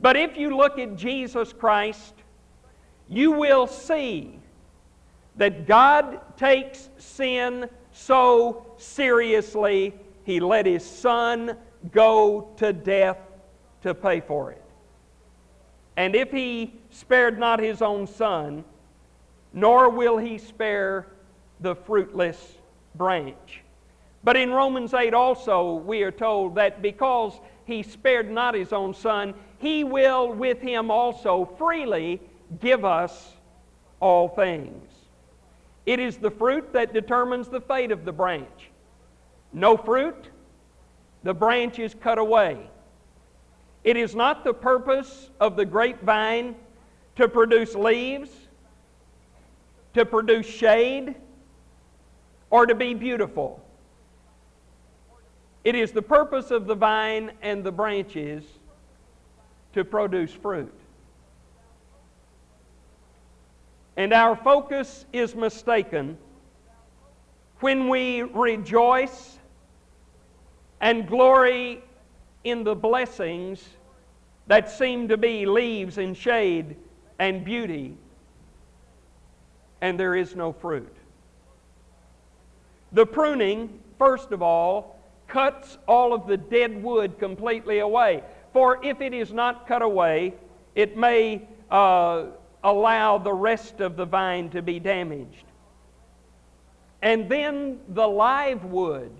But 0.00 0.16
if 0.16 0.36
you 0.36 0.56
look 0.56 0.78
at 0.78 0.96
Jesus 0.96 1.52
Christ, 1.52 2.14
you 3.08 3.32
will 3.32 3.66
see 3.66 4.38
that 5.36 5.66
God 5.66 6.20
takes 6.36 6.88
sin 6.98 7.68
so 7.90 8.66
seriously, 8.76 9.94
He 10.24 10.38
let 10.38 10.66
His 10.66 10.84
Son 10.84 11.56
go 11.90 12.52
to 12.56 12.72
death 12.72 13.18
to 13.82 13.94
pay 13.94 14.20
for 14.20 14.52
it. 14.52 14.63
And 15.96 16.14
if 16.14 16.30
He 16.30 16.74
spared 16.90 17.38
not 17.38 17.60
His 17.60 17.82
own 17.82 18.06
Son, 18.06 18.64
nor 19.52 19.88
will 19.90 20.18
He 20.18 20.38
spare 20.38 21.06
the 21.60 21.74
fruitless 21.74 22.56
branch. 22.94 23.62
But 24.24 24.36
in 24.36 24.50
Romans 24.50 24.94
8 24.94 25.12
also, 25.12 25.74
we 25.74 26.02
are 26.02 26.10
told 26.10 26.54
that 26.54 26.80
because 26.80 27.38
he 27.66 27.82
spared 27.82 28.30
not 28.30 28.54
his 28.54 28.72
own 28.72 28.94
son, 28.94 29.34
he 29.58 29.84
will 29.84 30.32
with 30.32 30.60
him 30.60 30.90
also 30.90 31.44
freely 31.58 32.20
give 32.60 32.84
us 32.84 33.34
all 34.00 34.28
things. 34.28 34.90
It 35.86 36.00
is 36.00 36.16
the 36.16 36.30
fruit 36.30 36.72
that 36.72 36.94
determines 36.94 37.48
the 37.48 37.60
fate 37.60 37.90
of 37.90 38.04
the 38.04 38.12
branch. 38.12 38.70
No 39.52 39.76
fruit, 39.76 40.30
the 41.22 41.34
branch 41.34 41.78
is 41.78 41.94
cut 41.94 42.18
away. 42.18 42.70
It 43.84 43.98
is 43.98 44.14
not 44.14 44.44
the 44.44 44.54
purpose 44.54 45.30
of 45.38 45.56
the 45.56 45.66
grapevine 45.66 46.56
to 47.16 47.28
produce 47.28 47.74
leaves, 47.74 48.30
to 49.92 50.06
produce 50.06 50.46
shade, 50.46 51.14
or 52.50 52.66
to 52.66 52.74
be 52.74 52.94
beautiful. 52.94 53.62
It 55.64 55.74
is 55.74 55.92
the 55.92 56.02
purpose 56.02 56.50
of 56.50 56.66
the 56.66 56.74
vine 56.74 57.32
and 57.42 57.62
the 57.62 57.72
branches 57.72 58.44
to 59.74 59.84
produce 59.84 60.32
fruit. 60.32 60.72
And 63.96 64.12
our 64.12 64.34
focus 64.34 65.04
is 65.12 65.34
mistaken 65.34 66.18
when 67.60 67.88
we 67.88 68.22
rejoice 68.22 69.38
and 70.80 71.06
glory 71.06 71.82
in 72.44 72.62
the 72.62 72.74
blessings 72.74 73.64
that 74.46 74.70
seem 74.70 75.08
to 75.08 75.16
be 75.16 75.46
leaves 75.46 75.98
and 75.98 76.16
shade 76.16 76.76
and 77.18 77.44
beauty, 77.44 77.96
and 79.80 79.98
there 79.98 80.14
is 80.14 80.36
no 80.36 80.52
fruit. 80.52 80.94
The 82.92 83.06
pruning, 83.06 83.80
first 83.98 84.30
of 84.30 84.42
all, 84.42 85.00
cuts 85.26 85.78
all 85.88 86.12
of 86.12 86.26
the 86.26 86.36
dead 86.36 86.82
wood 86.82 87.18
completely 87.18 87.80
away. 87.80 88.22
For 88.52 88.84
if 88.84 89.00
it 89.00 89.12
is 89.12 89.32
not 89.32 89.66
cut 89.66 89.82
away, 89.82 90.34
it 90.74 90.96
may 90.96 91.42
uh, 91.70 92.26
allow 92.62 93.18
the 93.18 93.32
rest 93.32 93.80
of 93.80 93.96
the 93.96 94.04
vine 94.04 94.50
to 94.50 94.62
be 94.62 94.78
damaged. 94.78 95.44
And 97.02 97.28
then 97.28 97.80
the 97.88 98.06
live 98.06 98.64
wood 98.64 99.10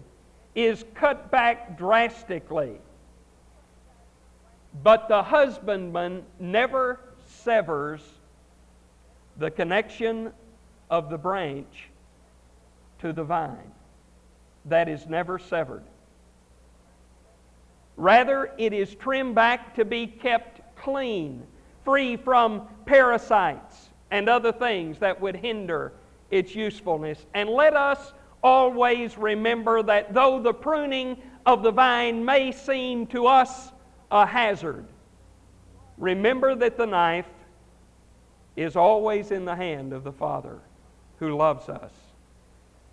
is 0.55 0.85
cut 0.95 1.31
back 1.31 1.77
drastically. 1.77 2.79
But 4.83 5.09
the 5.09 5.23
husbandman 5.23 6.25
never 6.39 7.01
severs 7.27 8.03
the 9.37 9.51
connection 9.51 10.33
of 10.91 11.11
the 11.11 11.19
branch 11.19 11.89
to 13.01 13.13
the 13.13 13.25
vine. 13.25 13.73
That 14.67 14.89
is 14.89 15.07
never 15.07 15.39
severed. 15.39 15.85
Rather, 17.97 18.53
it 18.59 18.73
is 18.73 18.95
trimmed 18.95 19.35
back 19.35 19.75
to 19.77 19.85
be 19.85 20.07
kept 20.07 20.77
clean, 20.77 21.47
free 21.85 22.17
from 22.17 22.67
parasites 22.87 23.91
and 24.11 24.29
other 24.29 24.53
things 24.53 24.99
that 24.99 25.21
would 25.21 25.37
hinder 25.37 25.93
its 26.31 26.55
usefulness. 26.55 27.25
And 27.35 27.49
let 27.49 27.77
us 27.77 28.13
always 28.43 29.17
remember 29.17 29.83
that 29.83 30.13
though 30.13 30.41
the 30.41 30.53
pruning 30.53 31.17
of 31.47 31.63
the 31.63 31.71
vine 31.71 32.25
may 32.25 32.53
seem 32.53 33.07
to 33.09 33.27
us 33.27 33.73
a 34.15 34.25
hazard, 34.25 34.87
remember 35.99 36.55
that 36.55 36.79
the 36.79 36.87
knife 36.87 37.29
is 38.57 38.77
always 38.77 39.31
in 39.31 39.45
the 39.45 39.55
hand 39.55 39.93
of 39.93 40.05
the 40.05 40.13
Father 40.13 40.61
who 41.19 41.37
loves 41.37 41.69
us. 41.69 41.93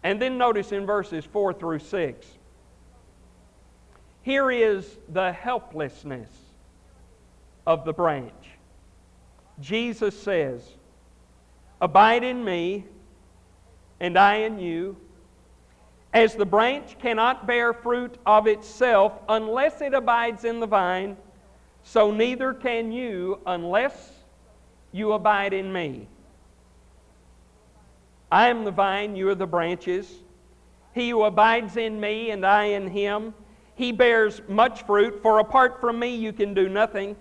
And 0.03 0.21
then 0.21 0.37
notice 0.37 0.73
in 0.73 0.85
verses 0.85 1.23
4 1.23 1.53
through 1.53 1.79
6 1.79 2.27
here 4.23 4.51
is 4.51 4.97
the 5.09 5.31
helplessness 5.31 6.29
of 7.65 7.85
the 7.85 7.93
branch. 7.93 8.33
Jesus 9.59 10.19
says, 10.19 10.61
Abide 11.79 12.23
in 12.23 12.43
me, 12.43 12.85
and 13.99 14.17
I 14.17 14.37
in 14.37 14.59
you. 14.59 14.97
As 16.13 16.35
the 16.35 16.45
branch 16.45 16.97
cannot 16.99 17.47
bear 17.47 17.73
fruit 17.73 18.17
of 18.25 18.47
itself 18.47 19.13
unless 19.29 19.81
it 19.81 19.93
abides 19.93 20.43
in 20.43 20.59
the 20.59 20.67
vine, 20.67 21.15
so 21.83 22.11
neither 22.11 22.53
can 22.53 22.91
you 22.91 23.39
unless 23.45 24.11
you 24.91 25.13
abide 25.13 25.53
in 25.53 25.71
me. 25.71 26.07
I 28.31 28.49
am 28.49 28.65
the 28.65 28.71
vine, 28.71 29.15
you 29.15 29.29
are 29.29 29.35
the 29.35 29.47
branches. 29.47 30.09
He 30.93 31.09
who 31.09 31.23
abides 31.23 31.77
in 31.77 31.99
me 31.99 32.31
and 32.31 32.45
I 32.45 32.65
in 32.65 32.87
him, 32.87 33.33
he 33.75 33.91
bears 33.91 34.41
much 34.47 34.83
fruit, 34.83 35.21
for 35.21 35.39
apart 35.39 35.79
from 35.79 35.97
me 35.97 36.15
you 36.15 36.33
can 36.33 36.53
do 36.53 36.67
nothing. 36.67 37.15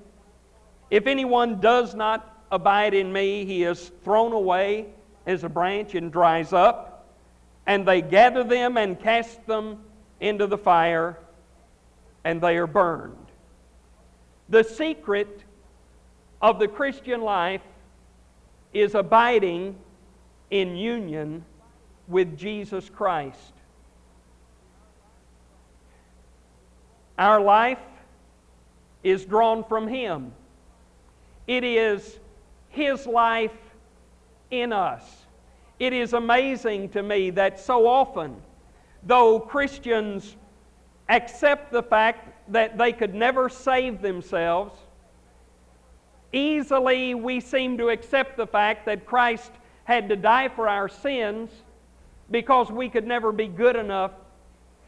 If 0.91 1.07
anyone 1.07 1.61
does 1.61 1.95
not 1.95 2.45
abide 2.51 2.95
in 2.95 3.13
me, 3.13 3.45
he 3.45 3.63
is 3.63 3.93
thrown 4.03 4.33
away 4.33 4.87
as 5.27 5.45
a 5.45 5.49
branch 5.49 5.95
and 5.95 6.13
dries 6.13 6.53
up, 6.53 6.90
and 7.71 7.87
they 7.87 8.03
gather 8.03 8.43
them 8.43 8.77
and 8.77 8.99
cast 8.99 9.47
them 9.47 9.79
into 10.19 10.49
the 10.49 10.59
fire, 10.59 11.17
and 12.25 12.41
they 12.41 12.57
are 12.57 12.67
burned. 12.67 13.27
The 14.49 14.65
secret 14.65 15.45
of 16.43 16.59
the 16.59 16.67
Christian 16.67 17.21
life 17.21 17.63
is 18.73 18.97
abiding 18.97 19.77
in 20.51 20.75
union 20.75 21.45
with 22.09 22.37
Jesus 22.37 22.91
Christ. 22.91 23.53
Our 27.17 27.41
life 27.41 27.79
is 29.05 29.25
drawn 29.25 29.63
from 29.63 29.87
Him. 29.87 30.33
It 31.47 31.63
is 31.63 32.19
His 32.71 33.07
life 33.07 33.55
in 34.51 34.73
us. 34.73 35.20
It 35.81 35.93
is 35.93 36.13
amazing 36.13 36.91
to 36.91 37.03
me 37.03 37.31
that 37.31 37.59
so 37.59 37.89
often, 37.89 38.37
though 39.03 39.41
Christians 39.41 40.37
accept 41.09 41.73
the 41.73 41.83
fact 41.83 42.53
that 42.53 42.79
they 42.79 42.93
could 42.93 43.15
never 43.15 43.49
save 43.49 44.01
themselves, 44.01 44.79
Easily 46.33 47.15
we 47.15 47.41
seem 47.41 47.77
to 47.79 47.89
accept 47.89 48.37
the 48.37 48.47
fact 48.47 48.87
that 48.87 49.05
Christ 49.05 49.51
had 49.85 50.09
to 50.11 50.17
die 50.17 50.49
for 50.49 50.69
our 50.69 50.89
sins 50.89 51.51
because 52.31 52.71
we 52.71 52.89
could 52.89 53.07
never 53.07 53.33
be 53.33 53.49
good 53.49 53.75
enough 53.75 54.13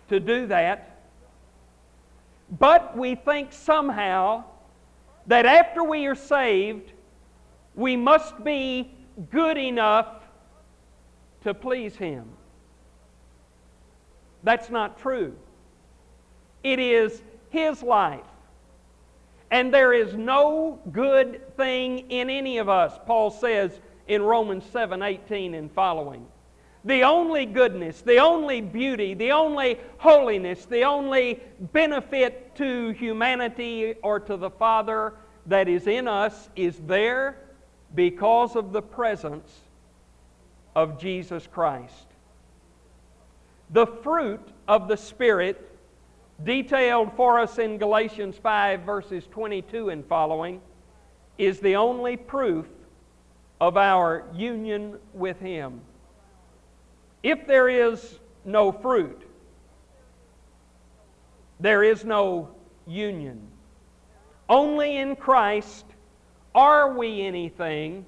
to 0.08 0.20
do 0.20 0.46
that. 0.46 1.00
But 2.60 2.96
we 2.96 3.16
think 3.16 3.52
somehow 3.52 4.44
that 5.26 5.46
after 5.46 5.82
we 5.82 6.06
are 6.06 6.14
saved, 6.14 6.92
we 7.74 7.96
must 7.96 8.44
be 8.44 8.94
good 9.30 9.58
enough 9.58 10.21
to 11.42 11.54
please 11.54 11.96
Him. 11.96 12.24
That's 14.42 14.70
not 14.70 14.98
true. 14.98 15.34
It 16.62 16.78
is 16.78 17.22
His 17.50 17.82
life. 17.82 18.20
And 19.50 19.72
there 19.72 19.92
is 19.92 20.14
no 20.14 20.80
good 20.92 21.56
thing 21.56 22.10
in 22.10 22.30
any 22.30 22.58
of 22.58 22.68
us, 22.68 22.98
Paul 23.06 23.30
says 23.30 23.80
in 24.08 24.22
Romans 24.22 24.64
7 24.72 25.02
18 25.02 25.54
and 25.54 25.70
following. 25.70 26.26
The 26.84 27.04
only 27.04 27.46
goodness, 27.46 28.00
the 28.00 28.18
only 28.18 28.60
beauty, 28.60 29.14
the 29.14 29.30
only 29.30 29.78
holiness, 29.98 30.64
the 30.64 30.82
only 30.82 31.40
benefit 31.72 32.56
to 32.56 32.90
humanity 32.90 33.94
or 34.02 34.18
to 34.20 34.36
the 34.36 34.50
Father 34.50 35.14
that 35.46 35.68
is 35.68 35.86
in 35.86 36.08
us 36.08 36.48
is 36.56 36.78
there 36.86 37.36
because 37.94 38.56
of 38.56 38.72
the 38.72 38.82
presence 38.82 39.60
of 40.74 40.98
Jesus 40.98 41.46
Christ. 41.46 42.06
The 43.70 43.86
fruit 43.86 44.46
of 44.68 44.88
the 44.88 44.96
Spirit, 44.96 45.70
detailed 46.44 47.12
for 47.16 47.38
us 47.40 47.58
in 47.58 47.78
Galatians 47.78 48.36
5, 48.36 48.80
verses 48.82 49.26
22 49.30 49.90
and 49.90 50.04
following, 50.06 50.60
is 51.38 51.60
the 51.60 51.76
only 51.76 52.16
proof 52.16 52.66
of 53.60 53.76
our 53.76 54.24
union 54.34 54.98
with 55.14 55.38
Him. 55.40 55.80
If 57.22 57.46
there 57.46 57.68
is 57.68 58.18
no 58.44 58.72
fruit, 58.72 59.22
there 61.60 61.84
is 61.84 62.04
no 62.04 62.48
union. 62.86 63.40
Only 64.48 64.96
in 64.96 65.16
Christ 65.16 65.86
are 66.54 66.92
we 66.92 67.22
anything 67.22 68.04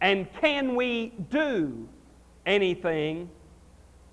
and 0.00 0.32
can 0.40 0.76
we 0.76 1.12
do 1.30 1.88
anything 2.46 3.30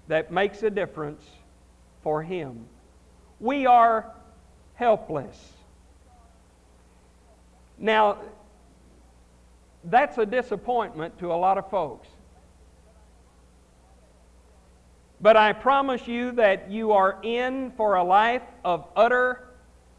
that 0.08 0.32
makes 0.32 0.63
a 0.63 0.70
difference 0.70 1.24
for 2.01 2.24
Him? 2.24 2.65
We 3.39 3.65
are 3.65 4.12
helpless. 4.74 5.54
Now, 7.77 8.20
that's 9.84 10.18
a 10.18 10.25
disappointment 10.25 11.18
to 11.20 11.32
a 11.32 11.36
lot 11.36 11.58
of 11.58 11.70
folks. 11.70 12.08
But 15.22 15.38
I 15.38 15.54
promise 15.54 16.08
you 16.08 16.32
that 16.34 16.70
you 16.70 16.92
are 16.92 17.20
in 17.24 17.72
for 17.77 17.96
a 17.96 18.04
life 18.04 18.44
of 18.63 18.88
utter 18.96 19.50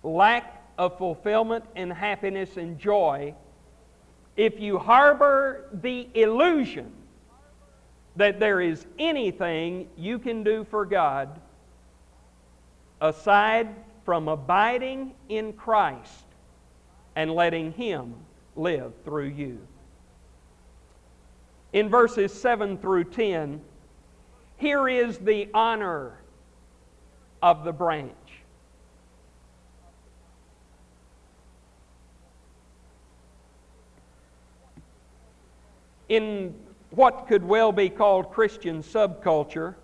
lack 0.03 0.63
of 0.79 0.99
fulfillment 0.99 1.65
and 1.75 1.93
happiness 1.93 2.57
and 2.57 2.79
joy 2.79 3.35
if 4.37 4.61
you 4.61 4.79
harbor 4.79 5.69
the 5.73 6.09
illusion 6.15 6.93
that 8.17 8.39
there 8.41 8.61
is 8.61 8.87
anything 8.99 9.89
you 9.97 10.19
can 10.19 10.43
do 10.43 10.65
for 10.65 10.85
God 10.85 11.41
aside 13.01 13.69
from 14.05 14.29
abiding 14.29 15.15
in 15.29 15.53
Christ 15.53 16.25
and 17.15 17.33
letting 17.33 17.73
Him 17.73 18.15
live 18.55 18.93
through 19.05 19.29
you. 19.29 19.59
In 21.73 21.89
verses 21.89 22.33
7 22.33 22.79
through 22.79 23.05
10, 23.05 23.61
here 24.57 24.89
is 24.89 25.19
the 25.19 25.49
honor 25.53 26.19
of 27.43 27.65
the 27.65 27.73
branch. 27.73 28.26
In 36.09 36.55
what 36.91 37.27
could 37.27 37.45
well 37.45 37.73
be 37.73 37.89
called 37.89 38.31
Christian 38.31 38.83
subculture 38.83 39.75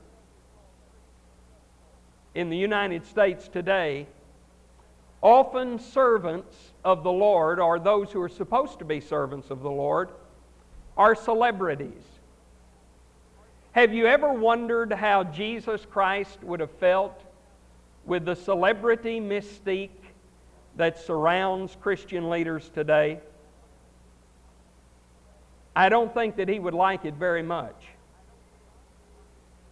in 2.34 2.48
the 2.48 2.56
United 2.56 3.04
States 3.06 3.48
today, 3.48 4.06
often 5.20 5.78
servants 5.78 6.56
of 6.84 7.02
the 7.02 7.12
Lord, 7.12 7.60
or 7.60 7.78
those 7.78 8.10
who 8.10 8.20
are 8.22 8.28
supposed 8.28 8.78
to 8.78 8.84
be 8.84 9.00
servants 9.00 9.50
of 9.50 9.62
the 9.62 9.70
Lord, 9.70 10.10
are 10.96 11.14
celebrities. 11.14 12.02
Have 13.72 13.94
you 13.94 14.06
ever 14.06 14.32
wondered 14.32 14.92
how 14.92 15.24
Jesus 15.24 15.86
Christ 15.90 16.42
would 16.42 16.60
have 16.60 16.70
felt 16.72 17.22
with 18.04 18.24
the 18.24 18.36
celebrity 18.36 19.20
mystique 19.20 19.90
that 20.76 20.98
surrounds 20.98 21.76
Christian 21.80 22.28
leaders 22.28 22.70
today? 22.74 23.20
I 25.74 25.88
don't 25.88 26.12
think 26.12 26.36
that 26.36 26.48
he 26.48 26.58
would 26.58 26.74
like 26.74 27.04
it 27.04 27.14
very 27.14 27.42
much. 27.42 27.86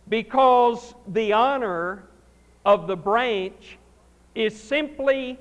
Because 0.08 0.94
the 1.06 1.34
honor 1.34 2.04
of 2.64 2.86
the 2.86 2.96
branch 2.96 3.78
is 4.34 4.60
simply 4.60 5.38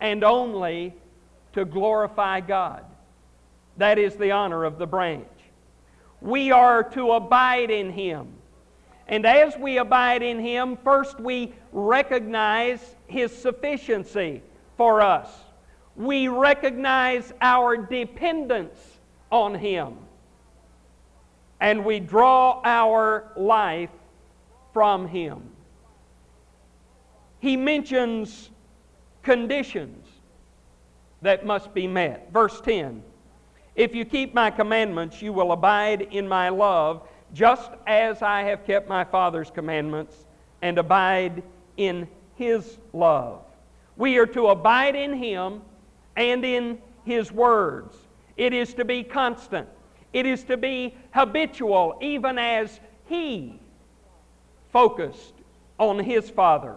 and 0.00 0.24
only 0.24 0.94
to 1.52 1.64
glorify 1.64 2.40
God. 2.40 2.84
That 3.76 3.98
is 3.98 4.16
the 4.16 4.32
honor 4.32 4.64
of 4.64 4.78
the 4.78 4.86
branch. 4.86 5.26
We 6.20 6.50
are 6.50 6.84
to 6.90 7.12
abide 7.12 7.70
in 7.70 7.90
Him. 7.90 8.28
And 9.08 9.26
as 9.26 9.56
we 9.56 9.78
abide 9.78 10.22
in 10.22 10.38
Him, 10.38 10.78
first 10.82 11.20
we 11.20 11.52
recognize 11.72 12.96
His 13.06 13.36
sufficiency 13.36 14.42
for 14.76 15.02
us. 15.02 15.28
We 15.96 16.28
recognize 16.28 17.32
our 17.40 17.76
dependence 17.76 18.78
on 19.32 19.56
Him. 19.56 19.96
And 21.60 21.84
we 21.84 21.98
draw 21.98 22.60
our 22.64 23.32
life 23.36 23.90
from 24.72 25.08
Him. 25.08 25.42
He 27.40 27.56
mentions 27.56 28.50
conditions 29.24 30.06
that 31.22 31.46
must 31.46 31.72
be 31.74 31.86
met. 31.86 32.30
Verse 32.32 32.60
10 32.60 33.02
If 33.74 33.94
you 33.94 34.04
keep 34.04 34.34
my 34.34 34.50
commandments, 34.50 35.20
you 35.22 35.32
will 35.32 35.50
abide 35.50 36.02
in 36.12 36.28
my 36.28 36.48
love, 36.50 37.08
just 37.32 37.72
as 37.86 38.22
I 38.22 38.42
have 38.42 38.64
kept 38.66 38.88
my 38.88 39.04
Father's 39.04 39.50
commandments 39.50 40.26
and 40.60 40.78
abide 40.78 41.42
in 41.76 42.06
his 42.36 42.78
love. 42.92 43.42
We 43.96 44.18
are 44.18 44.26
to 44.26 44.48
abide 44.48 44.96
in 44.96 45.14
him 45.14 45.62
and 46.16 46.44
in 46.44 46.78
his 47.04 47.30
words. 47.30 47.96
It 48.36 48.52
is 48.52 48.74
to 48.74 48.84
be 48.84 49.02
constant. 49.02 49.68
It 50.12 50.26
is 50.26 50.44
to 50.44 50.56
be 50.56 50.94
habitual, 51.12 51.98
even 52.00 52.38
as 52.38 52.80
he 53.06 53.58
focused 54.72 55.34
on 55.78 55.98
his 55.98 56.30
Father. 56.30 56.76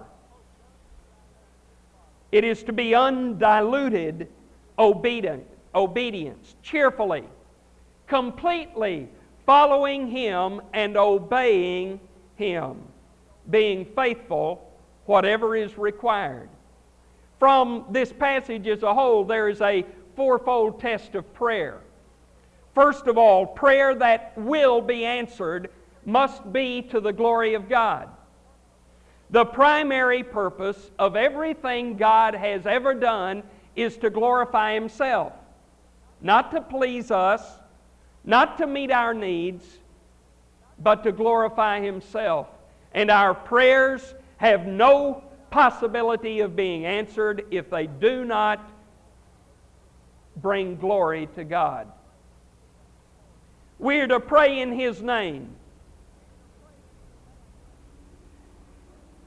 It 2.31 2.43
is 2.43 2.63
to 2.63 2.73
be 2.73 2.93
undiluted 2.93 4.27
obedient, 4.77 5.45
obedience, 5.73 6.55
cheerfully, 6.61 7.23
completely 8.07 9.09
following 9.45 10.07
him 10.07 10.61
and 10.73 10.97
obeying 10.97 11.99
him, 12.35 12.81
being 13.49 13.85
faithful 13.85 14.71
whatever 15.05 15.55
is 15.55 15.77
required. 15.77 16.49
From 17.39 17.85
this 17.89 18.11
passage 18.11 18.67
as 18.67 18.83
a 18.83 18.93
whole, 18.93 19.23
there 19.23 19.49
is 19.49 19.61
a 19.61 19.85
fourfold 20.15 20.79
test 20.79 21.15
of 21.15 21.33
prayer. 21.33 21.79
First 22.73 23.07
of 23.07 23.17
all, 23.17 23.45
prayer 23.45 23.95
that 23.95 24.33
will 24.37 24.81
be 24.81 25.05
answered 25.05 25.69
must 26.05 26.51
be 26.51 26.81
to 26.83 26.99
the 26.99 27.13
glory 27.13 27.53
of 27.53 27.69
God. 27.69 28.09
The 29.29 29.45
primary 29.45 30.23
purpose 30.23 30.91
of 30.99 31.15
everything 31.15 31.97
God 31.97 32.35
has 32.35 32.65
ever 32.65 32.93
done 32.93 33.43
is 33.75 33.97
to 33.97 34.09
glorify 34.09 34.73
Himself, 34.73 35.33
not 36.21 36.51
to 36.51 36.61
please 36.61 37.11
us, 37.11 37.41
not 38.23 38.57
to 38.59 38.67
meet 38.67 38.91
our 38.91 39.13
needs, 39.13 39.65
but 40.79 41.03
to 41.03 41.11
glorify 41.11 41.81
Himself. 41.81 42.47
And 42.93 43.09
our 43.09 43.33
prayers 43.33 44.13
have 44.37 44.67
no 44.67 45.23
possibility 45.49 46.41
of 46.41 46.55
being 46.55 46.85
answered 46.85 47.45
if 47.51 47.69
they 47.69 47.87
do 47.87 48.25
not 48.25 48.69
bring 50.37 50.75
glory 50.75 51.27
to 51.35 51.43
God. 51.43 51.87
We 53.79 53.99
are 53.99 54.07
to 54.07 54.19
pray 54.19 54.61
in 54.61 54.71
His 54.71 55.01
name. 55.01 55.49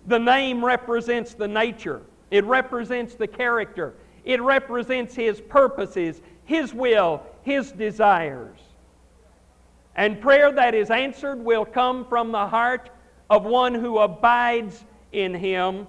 The 0.07 0.19
name 0.19 0.65
represents 0.65 1.35
the 1.35 1.49
nature, 1.49 2.03
it 2.31 2.45
represents 2.45 3.15
the 3.15 3.27
character, 3.27 3.95
it 4.25 4.41
represents 4.41 5.15
His 5.15 5.41
purposes, 5.41 6.21
His 6.45 6.73
will, 6.73 7.23
His 7.43 7.73
desires. 7.73 8.59
And 9.95 10.21
prayer 10.21 10.53
that 10.53 10.75
is 10.75 10.91
answered 10.91 11.45
will 11.45 11.65
come 11.65 12.07
from 12.07 12.33
the 12.33 12.47
heart 12.47 12.89
of 13.29 13.45
one 13.45 13.75
who 13.75 13.99
abides 13.99 14.85
in 15.13 15.35
Him. 15.35 15.87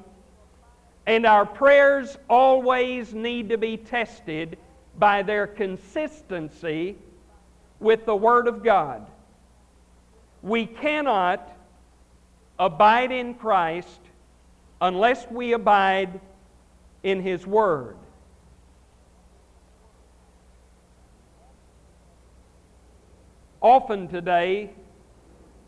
And 1.06 1.26
our 1.26 1.46
prayers 1.46 2.18
always 2.30 3.14
need 3.14 3.50
to 3.50 3.58
be 3.58 3.78
tested 3.78 4.58
by 5.00 5.24
their 5.24 5.48
consistency 5.48 6.98
with 7.80 8.06
the 8.06 8.16
Word 8.16 8.48
of 8.48 8.64
God. 8.64 9.08
We 10.42 10.66
cannot 10.66 11.56
abide 12.60 13.12
in 13.12 13.34
Christ 13.34 14.00
unless 14.82 15.26
we 15.32 15.54
abide 15.54 16.20
in 17.02 17.22
His 17.22 17.48
Word. 17.48 17.96
Often 23.62 24.10
today, 24.10 24.70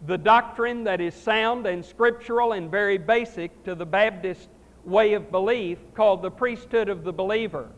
the 0.07 0.17
doctrine 0.17 0.85
that 0.85 1.01
is 1.01 1.13
sound 1.13 1.65
and 1.65 1.83
scriptural 1.83 2.53
and 2.53 2.71
very 2.71 2.97
basic 2.97 3.63
to 3.65 3.75
the 3.75 3.85
Baptist 3.85 4.49
way 4.85 5.13
of 5.13 5.29
belief, 5.29 5.77
called 5.93 6.21
the 6.21 6.31
priesthood 6.31 6.89
of 6.89 7.03
the 7.03 7.13
believer, 7.13 7.69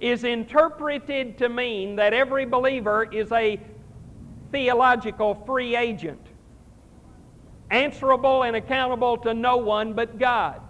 is 0.00 0.24
interpreted 0.24 1.38
to 1.38 1.48
mean 1.48 1.96
that 1.96 2.12
every 2.12 2.44
believer 2.44 3.04
is 3.04 3.30
a 3.32 3.60
theological 4.52 5.34
free 5.46 5.76
agent, 5.76 6.20
answerable 7.70 8.42
and 8.44 8.56
accountable 8.56 9.16
to 9.18 9.34
no 9.34 9.56
one 9.56 9.92
but 9.92 10.18
God. 10.18 10.60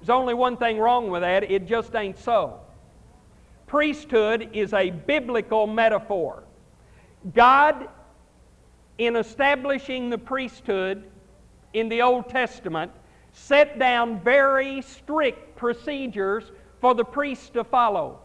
There's 0.00 0.10
only 0.10 0.34
one 0.34 0.56
thing 0.56 0.78
wrong 0.78 1.10
with 1.10 1.22
that 1.22 1.50
it 1.50 1.66
just 1.66 1.94
ain't 1.94 2.18
so. 2.18 2.60
Priesthood 3.66 4.50
is 4.52 4.72
a 4.72 4.90
biblical 4.90 5.66
metaphor. 5.66 6.44
God, 7.34 7.88
in 8.98 9.16
establishing 9.16 10.08
the 10.08 10.18
priesthood 10.18 11.04
in 11.72 11.88
the 11.88 12.02
Old 12.02 12.28
Testament, 12.28 12.92
set 13.32 13.78
down 13.78 14.20
very 14.20 14.82
strict 14.82 15.56
procedures 15.56 16.44
for 16.80 16.94
the 16.94 17.04
priests 17.04 17.50
to 17.50 17.64
follow. 17.64 18.20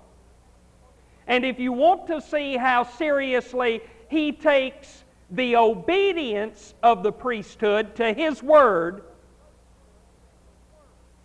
And 1.28 1.46
if 1.46 1.60
you 1.60 1.72
want 1.72 2.08
to 2.08 2.22
see 2.22 2.58
how 2.58 2.84
seriously 2.84 3.82
he 4.10 4.32
takes 4.32 5.04
the 5.32 5.56
obedience 5.56 6.74
of 6.84 7.02
the 7.02 7.12
priesthood 7.12 7.96
to 7.96 8.14
his 8.14 8.44
word, 8.44 9.04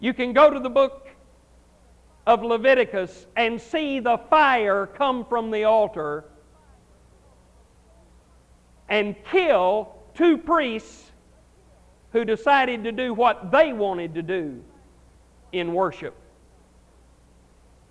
you 0.00 0.14
can 0.14 0.32
go 0.32 0.50
to 0.50 0.60
the 0.60 0.70
book 0.70 1.08
of 2.26 2.42
Leviticus 2.42 3.26
and 3.36 3.60
see 3.60 4.00
the 4.00 4.18
fire 4.30 4.86
come 4.86 5.24
from 5.24 5.50
the 5.50 5.64
altar 5.64 6.24
and 8.88 9.16
kill 9.30 9.94
two 10.14 10.38
priests 10.38 11.10
who 12.12 12.24
decided 12.24 12.84
to 12.84 12.92
do 12.92 13.12
what 13.12 13.50
they 13.50 13.72
wanted 13.72 14.14
to 14.14 14.22
do 14.22 14.62
in 15.52 15.74
worship 15.74 16.14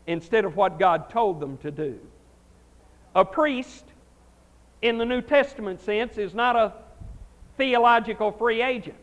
instead 0.08 0.46
of 0.46 0.56
what 0.56 0.80
God 0.80 1.10
told 1.10 1.40
them 1.40 1.58
to 1.58 1.70
do. 1.70 2.00
A 3.14 3.26
priest, 3.26 3.84
in 4.82 4.98
the 4.98 5.06
New 5.06 5.22
Testament 5.22 5.82
sense, 5.82 6.18
is 6.18 6.34
not 6.34 6.56
a 6.56 6.74
theological 7.58 8.32
free 8.32 8.62
agent. 8.62 8.96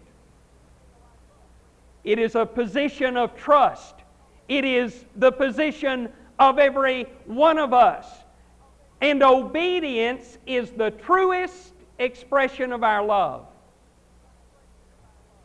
It 2.04 2.18
is 2.18 2.34
a 2.34 2.46
position 2.46 3.16
of 3.16 3.36
trust. 3.36 3.94
It 4.48 4.64
is 4.64 5.04
the 5.16 5.32
position 5.32 6.08
of 6.38 6.58
every 6.58 7.04
one 7.26 7.58
of 7.58 7.72
us. 7.72 8.06
And 9.00 9.22
obedience 9.22 10.38
is 10.46 10.70
the 10.70 10.90
truest 10.90 11.72
expression 11.98 12.72
of 12.72 12.82
our 12.82 13.04
love. 13.04 13.46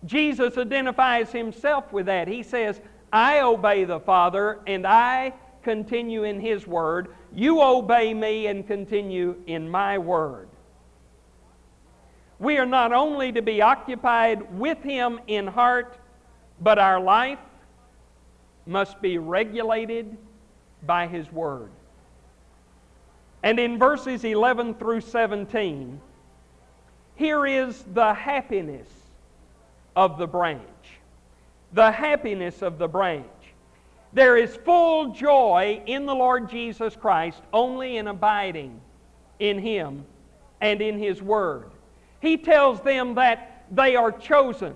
Jesus 0.05 0.57
identifies 0.57 1.31
himself 1.31 1.91
with 1.91 2.05
that. 2.05 2.27
He 2.27 2.43
says, 2.43 2.79
I 3.11 3.41
obey 3.41 3.83
the 3.83 3.99
Father 3.99 4.59
and 4.65 4.85
I 4.87 5.33
continue 5.63 6.23
in 6.23 6.39
His 6.39 6.65
Word. 6.65 7.09
You 7.33 7.61
obey 7.61 8.13
me 8.13 8.47
and 8.47 8.65
continue 8.65 9.35
in 9.47 9.69
my 9.69 9.97
Word. 9.97 10.47
We 12.39 12.57
are 12.57 12.65
not 12.65 12.93
only 12.93 13.31
to 13.33 13.41
be 13.41 13.61
occupied 13.61 14.57
with 14.57 14.81
Him 14.81 15.19
in 15.27 15.47
heart, 15.47 15.97
but 16.61 16.79
our 16.79 16.99
life 16.99 17.39
must 18.65 19.01
be 19.01 19.17
regulated 19.17 20.17
by 20.85 21.07
His 21.07 21.31
Word. 21.31 21.71
And 23.43 23.59
in 23.59 23.79
verses 23.79 24.23
11 24.23 24.75
through 24.75 25.01
17, 25.01 25.99
here 27.15 27.45
is 27.45 27.83
the 27.93 28.13
happiness 28.13 28.87
of 29.95 30.17
the 30.17 30.27
branch. 30.27 30.61
The 31.73 31.91
happiness 31.91 32.61
of 32.61 32.77
the 32.77 32.87
branch. 32.87 33.25
There 34.11 34.37
is 34.37 34.55
full 34.57 35.09
joy 35.09 35.81
in 35.85 36.05
the 36.05 36.15
Lord 36.15 36.49
Jesus 36.49 36.95
Christ 36.95 37.41
only 37.53 37.97
in 37.97 38.07
abiding 38.07 38.81
in 39.39 39.59
Him 39.59 40.05
and 40.61 40.81
in 40.81 40.97
His 40.97 41.21
Word. 41.21 41.71
He 42.19 42.37
tells 42.37 42.81
them 42.81 43.15
that 43.15 43.65
they 43.71 43.95
are 43.95 44.11
chosen. 44.11 44.73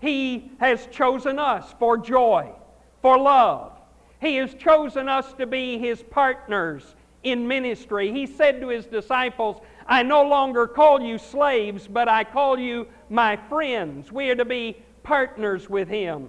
He 0.00 0.52
has 0.58 0.86
chosen 0.88 1.38
us 1.38 1.74
for 1.78 1.96
joy, 1.96 2.52
for 3.00 3.18
love. 3.18 3.72
He 4.20 4.36
has 4.36 4.54
chosen 4.54 5.08
us 5.08 5.32
to 5.34 5.46
be 5.46 5.78
His 5.78 6.02
partners 6.02 6.94
in 7.22 7.48
ministry. 7.48 8.12
He 8.12 8.26
said 8.26 8.60
to 8.60 8.68
His 8.68 8.86
disciples, 8.86 9.60
I 9.86 10.02
no 10.02 10.22
longer 10.22 10.66
call 10.66 11.00
you 11.00 11.16
slaves, 11.16 11.88
but 11.88 12.08
I 12.08 12.22
call 12.24 12.58
you 12.58 12.86
my 13.08 13.36
friends. 13.36 14.12
We 14.12 14.30
are 14.30 14.36
to 14.36 14.44
be 14.44 14.76
partners 15.02 15.70
with 15.70 15.88
Him. 15.88 16.28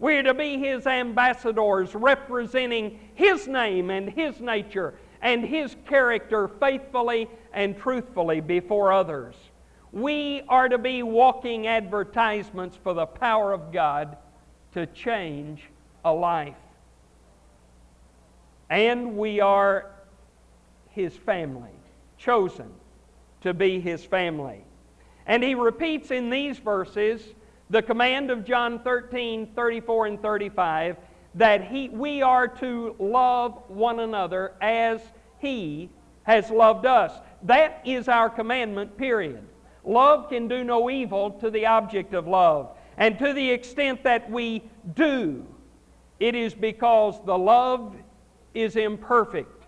We're 0.00 0.22
to 0.22 0.34
be 0.34 0.58
His 0.58 0.86
ambassadors, 0.86 1.94
representing 1.94 2.98
His 3.14 3.46
name 3.46 3.90
and 3.90 4.08
His 4.08 4.40
nature 4.40 4.94
and 5.20 5.44
His 5.44 5.76
character 5.86 6.48
faithfully 6.48 7.28
and 7.52 7.76
truthfully 7.76 8.40
before 8.40 8.92
others. 8.92 9.36
We 9.92 10.42
are 10.48 10.70
to 10.70 10.78
be 10.78 11.02
walking 11.02 11.66
advertisements 11.66 12.78
for 12.82 12.94
the 12.94 13.06
power 13.06 13.52
of 13.52 13.72
God 13.72 14.16
to 14.72 14.86
change 14.86 15.64
a 16.04 16.12
life. 16.12 16.54
And 18.70 19.18
we 19.18 19.40
are 19.40 19.90
His 20.88 21.14
family, 21.14 21.76
chosen 22.16 22.72
to 23.42 23.52
be 23.52 23.80
His 23.80 24.02
family. 24.02 24.64
And 25.26 25.44
He 25.44 25.54
repeats 25.54 26.10
in 26.10 26.30
these 26.30 26.58
verses 26.58 27.22
the 27.70 27.80
command 27.80 28.30
of 28.30 28.44
John 28.44 28.80
13, 28.80 29.52
34, 29.54 30.06
and 30.06 30.20
35 30.20 30.96
that 31.36 31.64
he, 31.64 31.88
we 31.88 32.22
are 32.22 32.48
to 32.48 32.96
love 32.98 33.62
one 33.68 34.00
another 34.00 34.52
as 34.60 35.00
He 35.38 35.88
has 36.24 36.50
loved 36.50 36.84
us. 36.84 37.12
That 37.44 37.80
is 37.84 38.08
our 38.08 38.28
commandment, 38.28 38.96
period. 38.98 39.46
Love 39.84 40.28
can 40.28 40.48
do 40.48 40.64
no 40.64 40.90
evil 40.90 41.30
to 41.30 41.50
the 41.50 41.66
object 41.66 42.12
of 42.12 42.26
love. 42.26 42.76
And 42.96 43.18
to 43.18 43.32
the 43.32 43.50
extent 43.50 44.02
that 44.02 44.30
we 44.30 44.62
do, 44.94 45.46
it 46.18 46.34
is 46.34 46.52
because 46.52 47.18
the 47.24 47.38
love 47.38 47.94
is 48.52 48.76
imperfect 48.76 49.64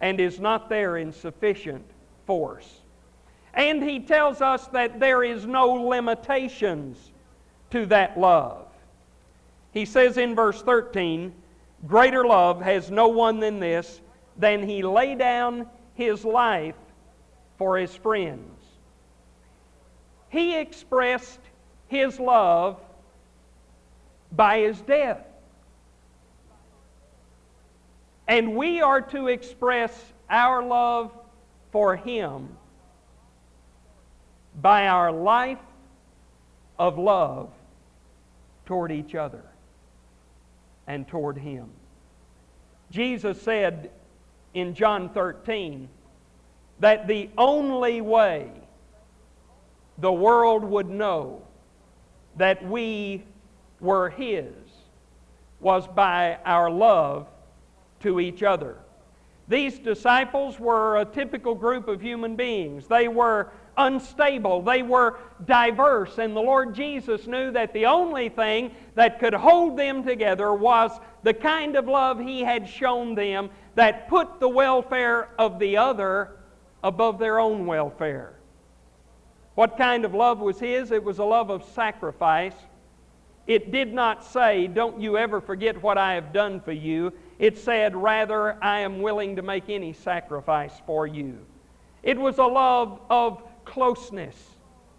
and 0.00 0.20
is 0.20 0.40
not 0.40 0.68
there 0.68 0.96
in 0.96 1.12
sufficient 1.12 1.84
force. 2.26 2.79
And 3.54 3.82
he 3.82 4.00
tells 4.00 4.40
us 4.40 4.66
that 4.68 5.00
there 5.00 5.22
is 5.22 5.46
no 5.46 5.72
limitations 5.72 7.10
to 7.70 7.86
that 7.86 8.18
love. 8.18 8.66
He 9.72 9.84
says 9.84 10.16
in 10.16 10.34
verse 10.34 10.62
13, 10.62 11.32
Greater 11.86 12.24
love 12.24 12.60
has 12.60 12.90
no 12.90 13.08
one 13.08 13.40
than 13.40 13.58
this, 13.58 14.00
than 14.36 14.68
he 14.68 14.82
lay 14.82 15.14
down 15.14 15.66
his 15.94 16.24
life 16.24 16.76
for 17.58 17.78
his 17.78 17.94
friends. 17.94 18.62
He 20.28 20.56
expressed 20.56 21.40
his 21.88 22.20
love 22.20 22.78
by 24.32 24.60
his 24.60 24.80
death. 24.82 25.26
And 28.28 28.54
we 28.54 28.80
are 28.80 29.00
to 29.00 29.26
express 29.26 29.92
our 30.28 30.62
love 30.62 31.10
for 31.72 31.96
him 31.96 32.56
by 34.60 34.88
our 34.88 35.12
life 35.12 35.58
of 36.78 36.98
love 36.98 37.50
toward 38.66 38.92
each 38.92 39.14
other 39.14 39.42
and 40.86 41.06
toward 41.06 41.38
Him. 41.38 41.68
Jesus 42.90 43.40
said 43.40 43.90
in 44.54 44.74
John 44.74 45.08
13 45.10 45.88
that 46.80 47.06
the 47.06 47.30
only 47.38 48.00
way 48.00 48.50
the 49.98 50.12
world 50.12 50.64
would 50.64 50.88
know 50.88 51.42
that 52.36 52.66
we 52.66 53.22
were 53.80 54.10
His 54.10 54.54
was 55.60 55.86
by 55.86 56.38
our 56.44 56.70
love 56.70 57.28
to 58.00 58.18
each 58.18 58.42
other. 58.42 58.78
These 59.48 59.78
disciples 59.78 60.58
were 60.58 60.98
a 60.98 61.04
typical 61.04 61.54
group 61.54 61.88
of 61.88 62.00
human 62.00 62.36
beings. 62.36 62.86
They 62.86 63.08
were 63.08 63.50
unstable, 63.76 64.62
they 64.62 64.82
were 64.82 65.18
diverse, 65.44 66.18
and 66.18 66.34
the 66.34 66.40
Lord 66.40 66.74
Jesus 66.74 67.26
knew 67.26 67.50
that 67.52 67.72
the 67.72 67.86
only 67.86 68.28
thing 68.28 68.72
that 68.94 69.18
could 69.18 69.34
hold 69.34 69.78
them 69.78 70.02
together 70.04 70.52
was 70.52 70.90
the 71.22 71.34
kind 71.34 71.76
of 71.76 71.88
love 71.88 72.18
He 72.18 72.42
had 72.42 72.68
shown 72.68 73.14
them 73.14 73.50
that 73.74 74.08
put 74.08 74.40
the 74.40 74.48
welfare 74.48 75.28
of 75.38 75.58
the 75.58 75.76
other 75.76 76.36
above 76.82 77.18
their 77.18 77.38
own 77.38 77.66
welfare. 77.66 78.34
What 79.54 79.76
kind 79.76 80.04
of 80.04 80.14
love 80.14 80.38
was 80.38 80.58
His? 80.58 80.90
It 80.90 81.02
was 81.02 81.18
a 81.18 81.24
love 81.24 81.50
of 81.50 81.64
sacrifice. 81.64 82.54
It 83.46 83.72
did 83.72 83.92
not 83.92 84.24
say, 84.24 84.66
Don't 84.66 85.00
you 85.00 85.18
ever 85.18 85.40
forget 85.40 85.82
what 85.82 85.98
I 85.98 86.14
have 86.14 86.32
done 86.32 86.60
for 86.60 86.72
you. 86.72 87.12
It 87.38 87.58
said, 87.58 87.96
Rather, 87.96 88.62
I 88.62 88.80
am 88.80 89.02
willing 89.02 89.36
to 89.36 89.42
make 89.42 89.68
any 89.68 89.92
sacrifice 89.92 90.74
for 90.86 91.06
you. 91.06 91.38
It 92.02 92.18
was 92.18 92.38
a 92.38 92.44
love 92.44 93.00
of 93.10 93.42
closeness 93.70 94.36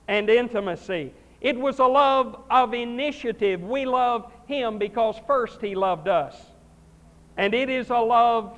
and 0.07 0.29
intimacy. 0.29 1.13
It 1.41 1.59
was 1.59 1.79
a 1.79 1.85
love 1.85 2.39
of 2.49 2.73
initiative. 2.73 3.61
We 3.61 3.85
love 3.85 4.31
Him 4.47 4.77
because 4.77 5.15
first 5.27 5.61
He 5.61 5.75
loved 5.75 6.07
us. 6.07 6.35
And 7.37 7.53
it 7.53 7.69
is 7.69 7.89
a 7.89 7.99
love 7.99 8.57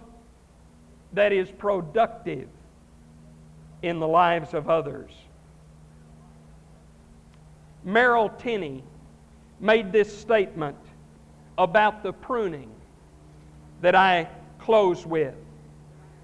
that 1.13 1.31
is 1.31 1.49
productive 1.51 2.47
in 3.81 3.99
the 3.99 4.07
lives 4.07 4.53
of 4.53 4.69
others. 4.69 5.11
Merrill 7.83 8.29
Tenney 8.29 8.83
made 9.59 9.91
this 9.91 10.15
statement 10.15 10.77
about 11.57 12.03
the 12.03 12.13
pruning 12.13 12.69
that 13.81 13.95
I 13.95 14.27
close 14.59 15.05
with. 15.05 15.35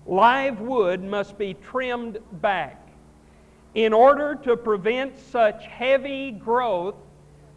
Live 0.06 0.62
wood 0.62 1.04
must 1.04 1.38
be 1.38 1.54
trimmed 1.54 2.18
back 2.42 2.89
in 3.76 3.94
order 3.94 4.36
to 4.36 4.58
prevent 4.58 5.18
such 5.18 5.66
heavy 5.66 6.32
growth 6.32 6.96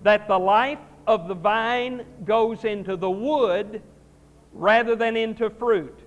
that 0.02 0.28
the 0.28 0.38
life 0.38 0.78
of 1.06 1.28
the 1.28 1.34
vine 1.34 2.04
goes 2.24 2.64
into 2.64 2.96
the 2.96 3.10
wood 3.10 3.82
rather 4.52 4.94
than 4.94 5.16
into 5.16 5.48
fruit. 5.50 5.98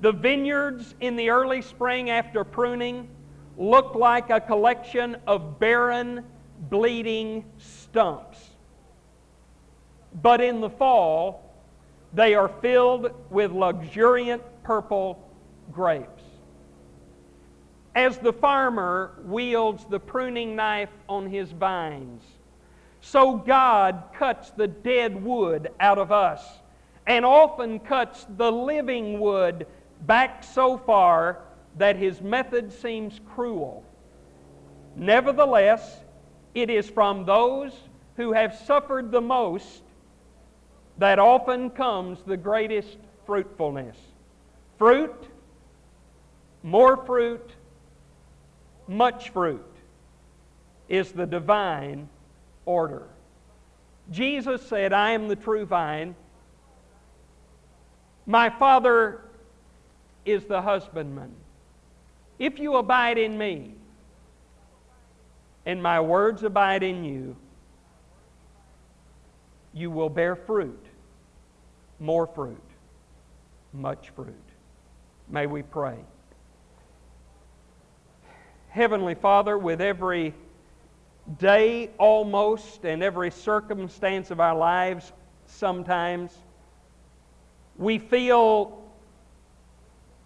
The 0.00 0.12
vineyards 0.12 0.94
in 1.00 1.16
the 1.16 1.30
early 1.30 1.62
spring 1.62 2.10
after 2.10 2.44
pruning 2.44 3.08
look 3.56 3.94
like 3.94 4.30
a 4.30 4.40
collection 4.40 5.16
of 5.26 5.58
barren, 5.58 6.24
bleeding 6.68 7.44
stumps. 7.58 8.50
But 10.22 10.40
in 10.40 10.60
the 10.60 10.70
fall, 10.70 11.54
they 12.12 12.34
are 12.34 12.48
filled 12.48 13.12
with 13.30 13.52
luxuriant 13.52 14.42
purple 14.62 15.30
grapes. 15.72 16.15
As 17.96 18.18
the 18.18 18.34
farmer 18.34 19.12
wields 19.24 19.86
the 19.88 19.98
pruning 19.98 20.54
knife 20.54 20.90
on 21.08 21.30
his 21.30 21.50
vines, 21.50 22.22
so 23.00 23.36
God 23.36 24.02
cuts 24.12 24.50
the 24.50 24.68
dead 24.68 25.24
wood 25.24 25.70
out 25.80 25.96
of 25.96 26.12
us 26.12 26.44
and 27.06 27.24
often 27.24 27.80
cuts 27.80 28.26
the 28.36 28.52
living 28.52 29.18
wood 29.18 29.66
back 30.02 30.44
so 30.44 30.76
far 30.76 31.38
that 31.78 31.96
his 31.96 32.20
method 32.20 32.70
seems 32.70 33.18
cruel. 33.34 33.82
Nevertheless, 34.94 36.00
it 36.54 36.68
is 36.68 36.90
from 36.90 37.24
those 37.24 37.72
who 38.16 38.34
have 38.34 38.54
suffered 38.66 39.10
the 39.10 39.22
most 39.22 39.82
that 40.98 41.18
often 41.18 41.70
comes 41.70 42.18
the 42.26 42.36
greatest 42.36 42.98
fruitfulness. 43.24 43.96
Fruit, 44.76 45.30
more 46.62 46.98
fruit, 46.98 47.55
much 48.88 49.30
fruit 49.30 49.64
is 50.88 51.12
the 51.12 51.26
divine 51.26 52.08
order. 52.64 53.08
Jesus 54.10 54.62
said, 54.62 54.92
I 54.92 55.10
am 55.10 55.28
the 55.28 55.36
true 55.36 55.66
vine. 55.66 56.14
My 58.24 58.50
Father 58.50 59.22
is 60.24 60.44
the 60.44 60.62
husbandman. 60.62 61.32
If 62.38 62.58
you 62.58 62.76
abide 62.76 63.18
in 63.18 63.36
me, 63.38 63.72
and 65.64 65.82
my 65.82 66.00
words 66.00 66.44
abide 66.44 66.82
in 66.82 67.04
you, 67.04 67.36
you 69.72 69.90
will 69.90 70.08
bear 70.08 70.36
fruit, 70.36 70.84
more 71.98 72.26
fruit, 72.26 72.62
much 73.72 74.10
fruit. 74.10 74.34
May 75.28 75.46
we 75.46 75.62
pray. 75.62 75.98
Heavenly 78.76 79.14
Father, 79.14 79.56
with 79.56 79.80
every 79.80 80.34
day 81.38 81.88
almost 81.96 82.84
and 82.84 83.02
every 83.02 83.30
circumstance 83.30 84.30
of 84.30 84.38
our 84.38 84.54
lives, 84.54 85.14
sometimes 85.46 86.30
we 87.78 87.98
feel 87.98 88.84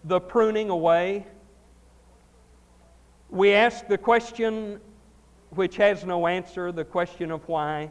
the 0.03 0.19
pruning 0.19 0.69
away. 0.69 1.25
We 3.29 3.53
ask 3.53 3.87
the 3.87 3.97
question 3.97 4.81
which 5.51 5.77
has 5.77 6.03
no 6.03 6.27
answer, 6.27 6.73
the 6.73 6.83
question 6.83 7.31
of 7.31 7.47
why. 7.47 7.89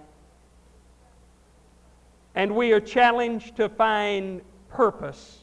And 2.35 2.55
we 2.55 2.73
are 2.73 2.81
challenged 2.81 3.57
to 3.57 3.71
find 3.71 4.43
purpose 4.69 5.39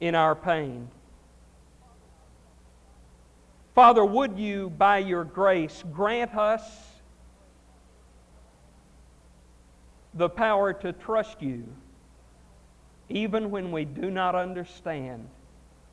in 0.00 0.14
our 0.14 0.34
pain. 0.34 0.88
Father, 3.74 4.04
would 4.04 4.38
you, 4.38 4.70
by 4.70 4.98
your 4.98 5.24
grace, 5.24 5.82
grant 5.92 6.34
us 6.34 6.62
the 10.14 10.28
power 10.28 10.72
to 10.74 10.92
trust 10.92 11.40
you 11.40 11.64
even 13.08 13.50
when 13.50 13.72
we 13.72 13.84
do 13.84 14.10
not 14.10 14.34
understand 14.34 15.28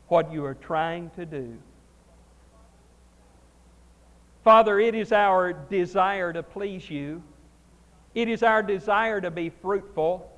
what 0.07 0.31
you 0.31 0.43
are 0.45 0.55
trying 0.55 1.09
to 1.11 1.25
do. 1.25 1.57
Father, 4.43 4.79
it 4.79 4.95
is 4.95 5.11
our 5.11 5.53
desire 5.53 6.33
to 6.33 6.41
please 6.41 6.89
you. 6.89 7.21
It 8.15 8.27
is 8.27 8.41
our 8.41 8.63
desire 8.63 9.21
to 9.21 9.29
be 9.29 9.49
fruitful. 9.49 10.31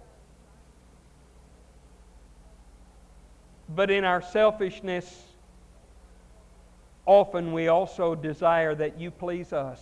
But 3.70 3.90
in 3.90 4.04
our 4.04 4.22
selfishness, 4.22 5.31
often 7.06 7.54
we 7.54 7.68
also 7.68 8.16
desire 8.16 8.76
that 8.76 9.00
you 9.00 9.12
please 9.12 9.54
us. 9.54 9.80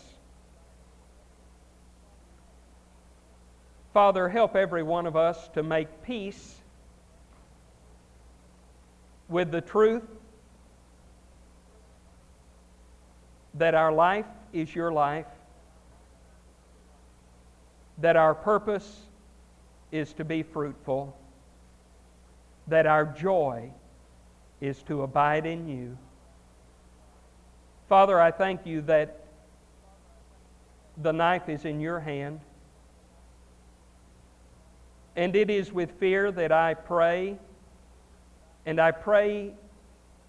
Father, 3.94 4.30
help 4.30 4.56
every 4.56 4.84
one 4.84 5.06
of 5.06 5.16
us 5.16 5.50
to 5.50 5.64
make 5.64 6.04
peace 6.04 6.56
with 9.28 9.52
the 9.52 9.62
truth 9.62 10.04
that 13.56 13.76
our 13.76 13.92
life 13.92 14.26
is 14.54 14.74
your 14.74 14.92
life, 14.92 15.26
that 17.98 18.16
our 18.16 18.34
purpose 18.34 19.02
is 19.92 20.14
to 20.14 20.24
be 20.24 20.44
fruitful, 20.44 21.18
that 22.68 22.86
our 22.86 23.06
joy 23.06 23.72
is 24.62 24.82
to 24.84 25.02
abide 25.02 25.46
in 25.46 25.68
you. 25.68 25.98
Father, 27.90 28.22
I 28.22 28.30
thank 28.30 28.68
you 28.68 28.82
that 28.82 29.24
the 30.96 31.12
knife 31.12 31.50
is 31.50 31.66
in 31.66 31.80
your 31.80 32.00
hand. 32.00 32.40
And 35.16 35.36
it 35.36 35.50
is 35.50 35.74
with 35.74 35.94
fear 36.00 36.32
that 36.32 36.52
I 36.52 36.76
pray, 36.76 37.40
and 38.68 38.80
I 38.80 38.92
pray 38.92 39.54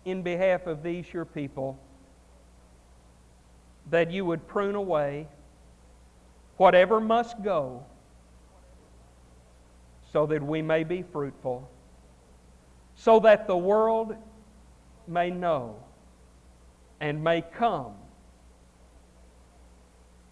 in 0.07 0.23
behalf 0.23 0.67
of 0.67 0.83
these 0.83 1.13
your 1.13 1.27
people, 1.27 1.79
that 3.91 4.11
you 4.11 4.25
would 4.25 4.49
prune 4.49 4.75
away 4.75 5.29
whatever 6.57 6.99
must 6.99 7.43
go 7.43 7.85
so 10.15 10.25
that 10.27 10.43
we 10.43 10.63
may 10.63 10.83
be 10.83 11.03
fruitful, 11.03 11.71
so 12.97 13.21
that 13.21 13.47
the 13.47 13.57
world 13.57 14.17
may 15.07 15.31
know 15.31 15.77
and 17.01 17.25
may 17.25 17.43
come 17.43 17.95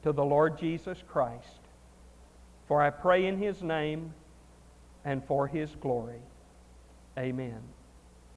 to 0.03 0.13
the 0.13 0.25
Lord 0.25 0.59
Jesus 0.59 0.99
Christ. 1.09 1.61
For 2.67 2.83
I 2.83 2.91
pray 2.91 3.27
in 3.27 3.39
his 3.39 3.63
name 3.63 4.13
and 5.05 5.25
for 5.25 5.47
his 5.47 5.71
glory. 5.81 6.21
Amen. 7.19 7.63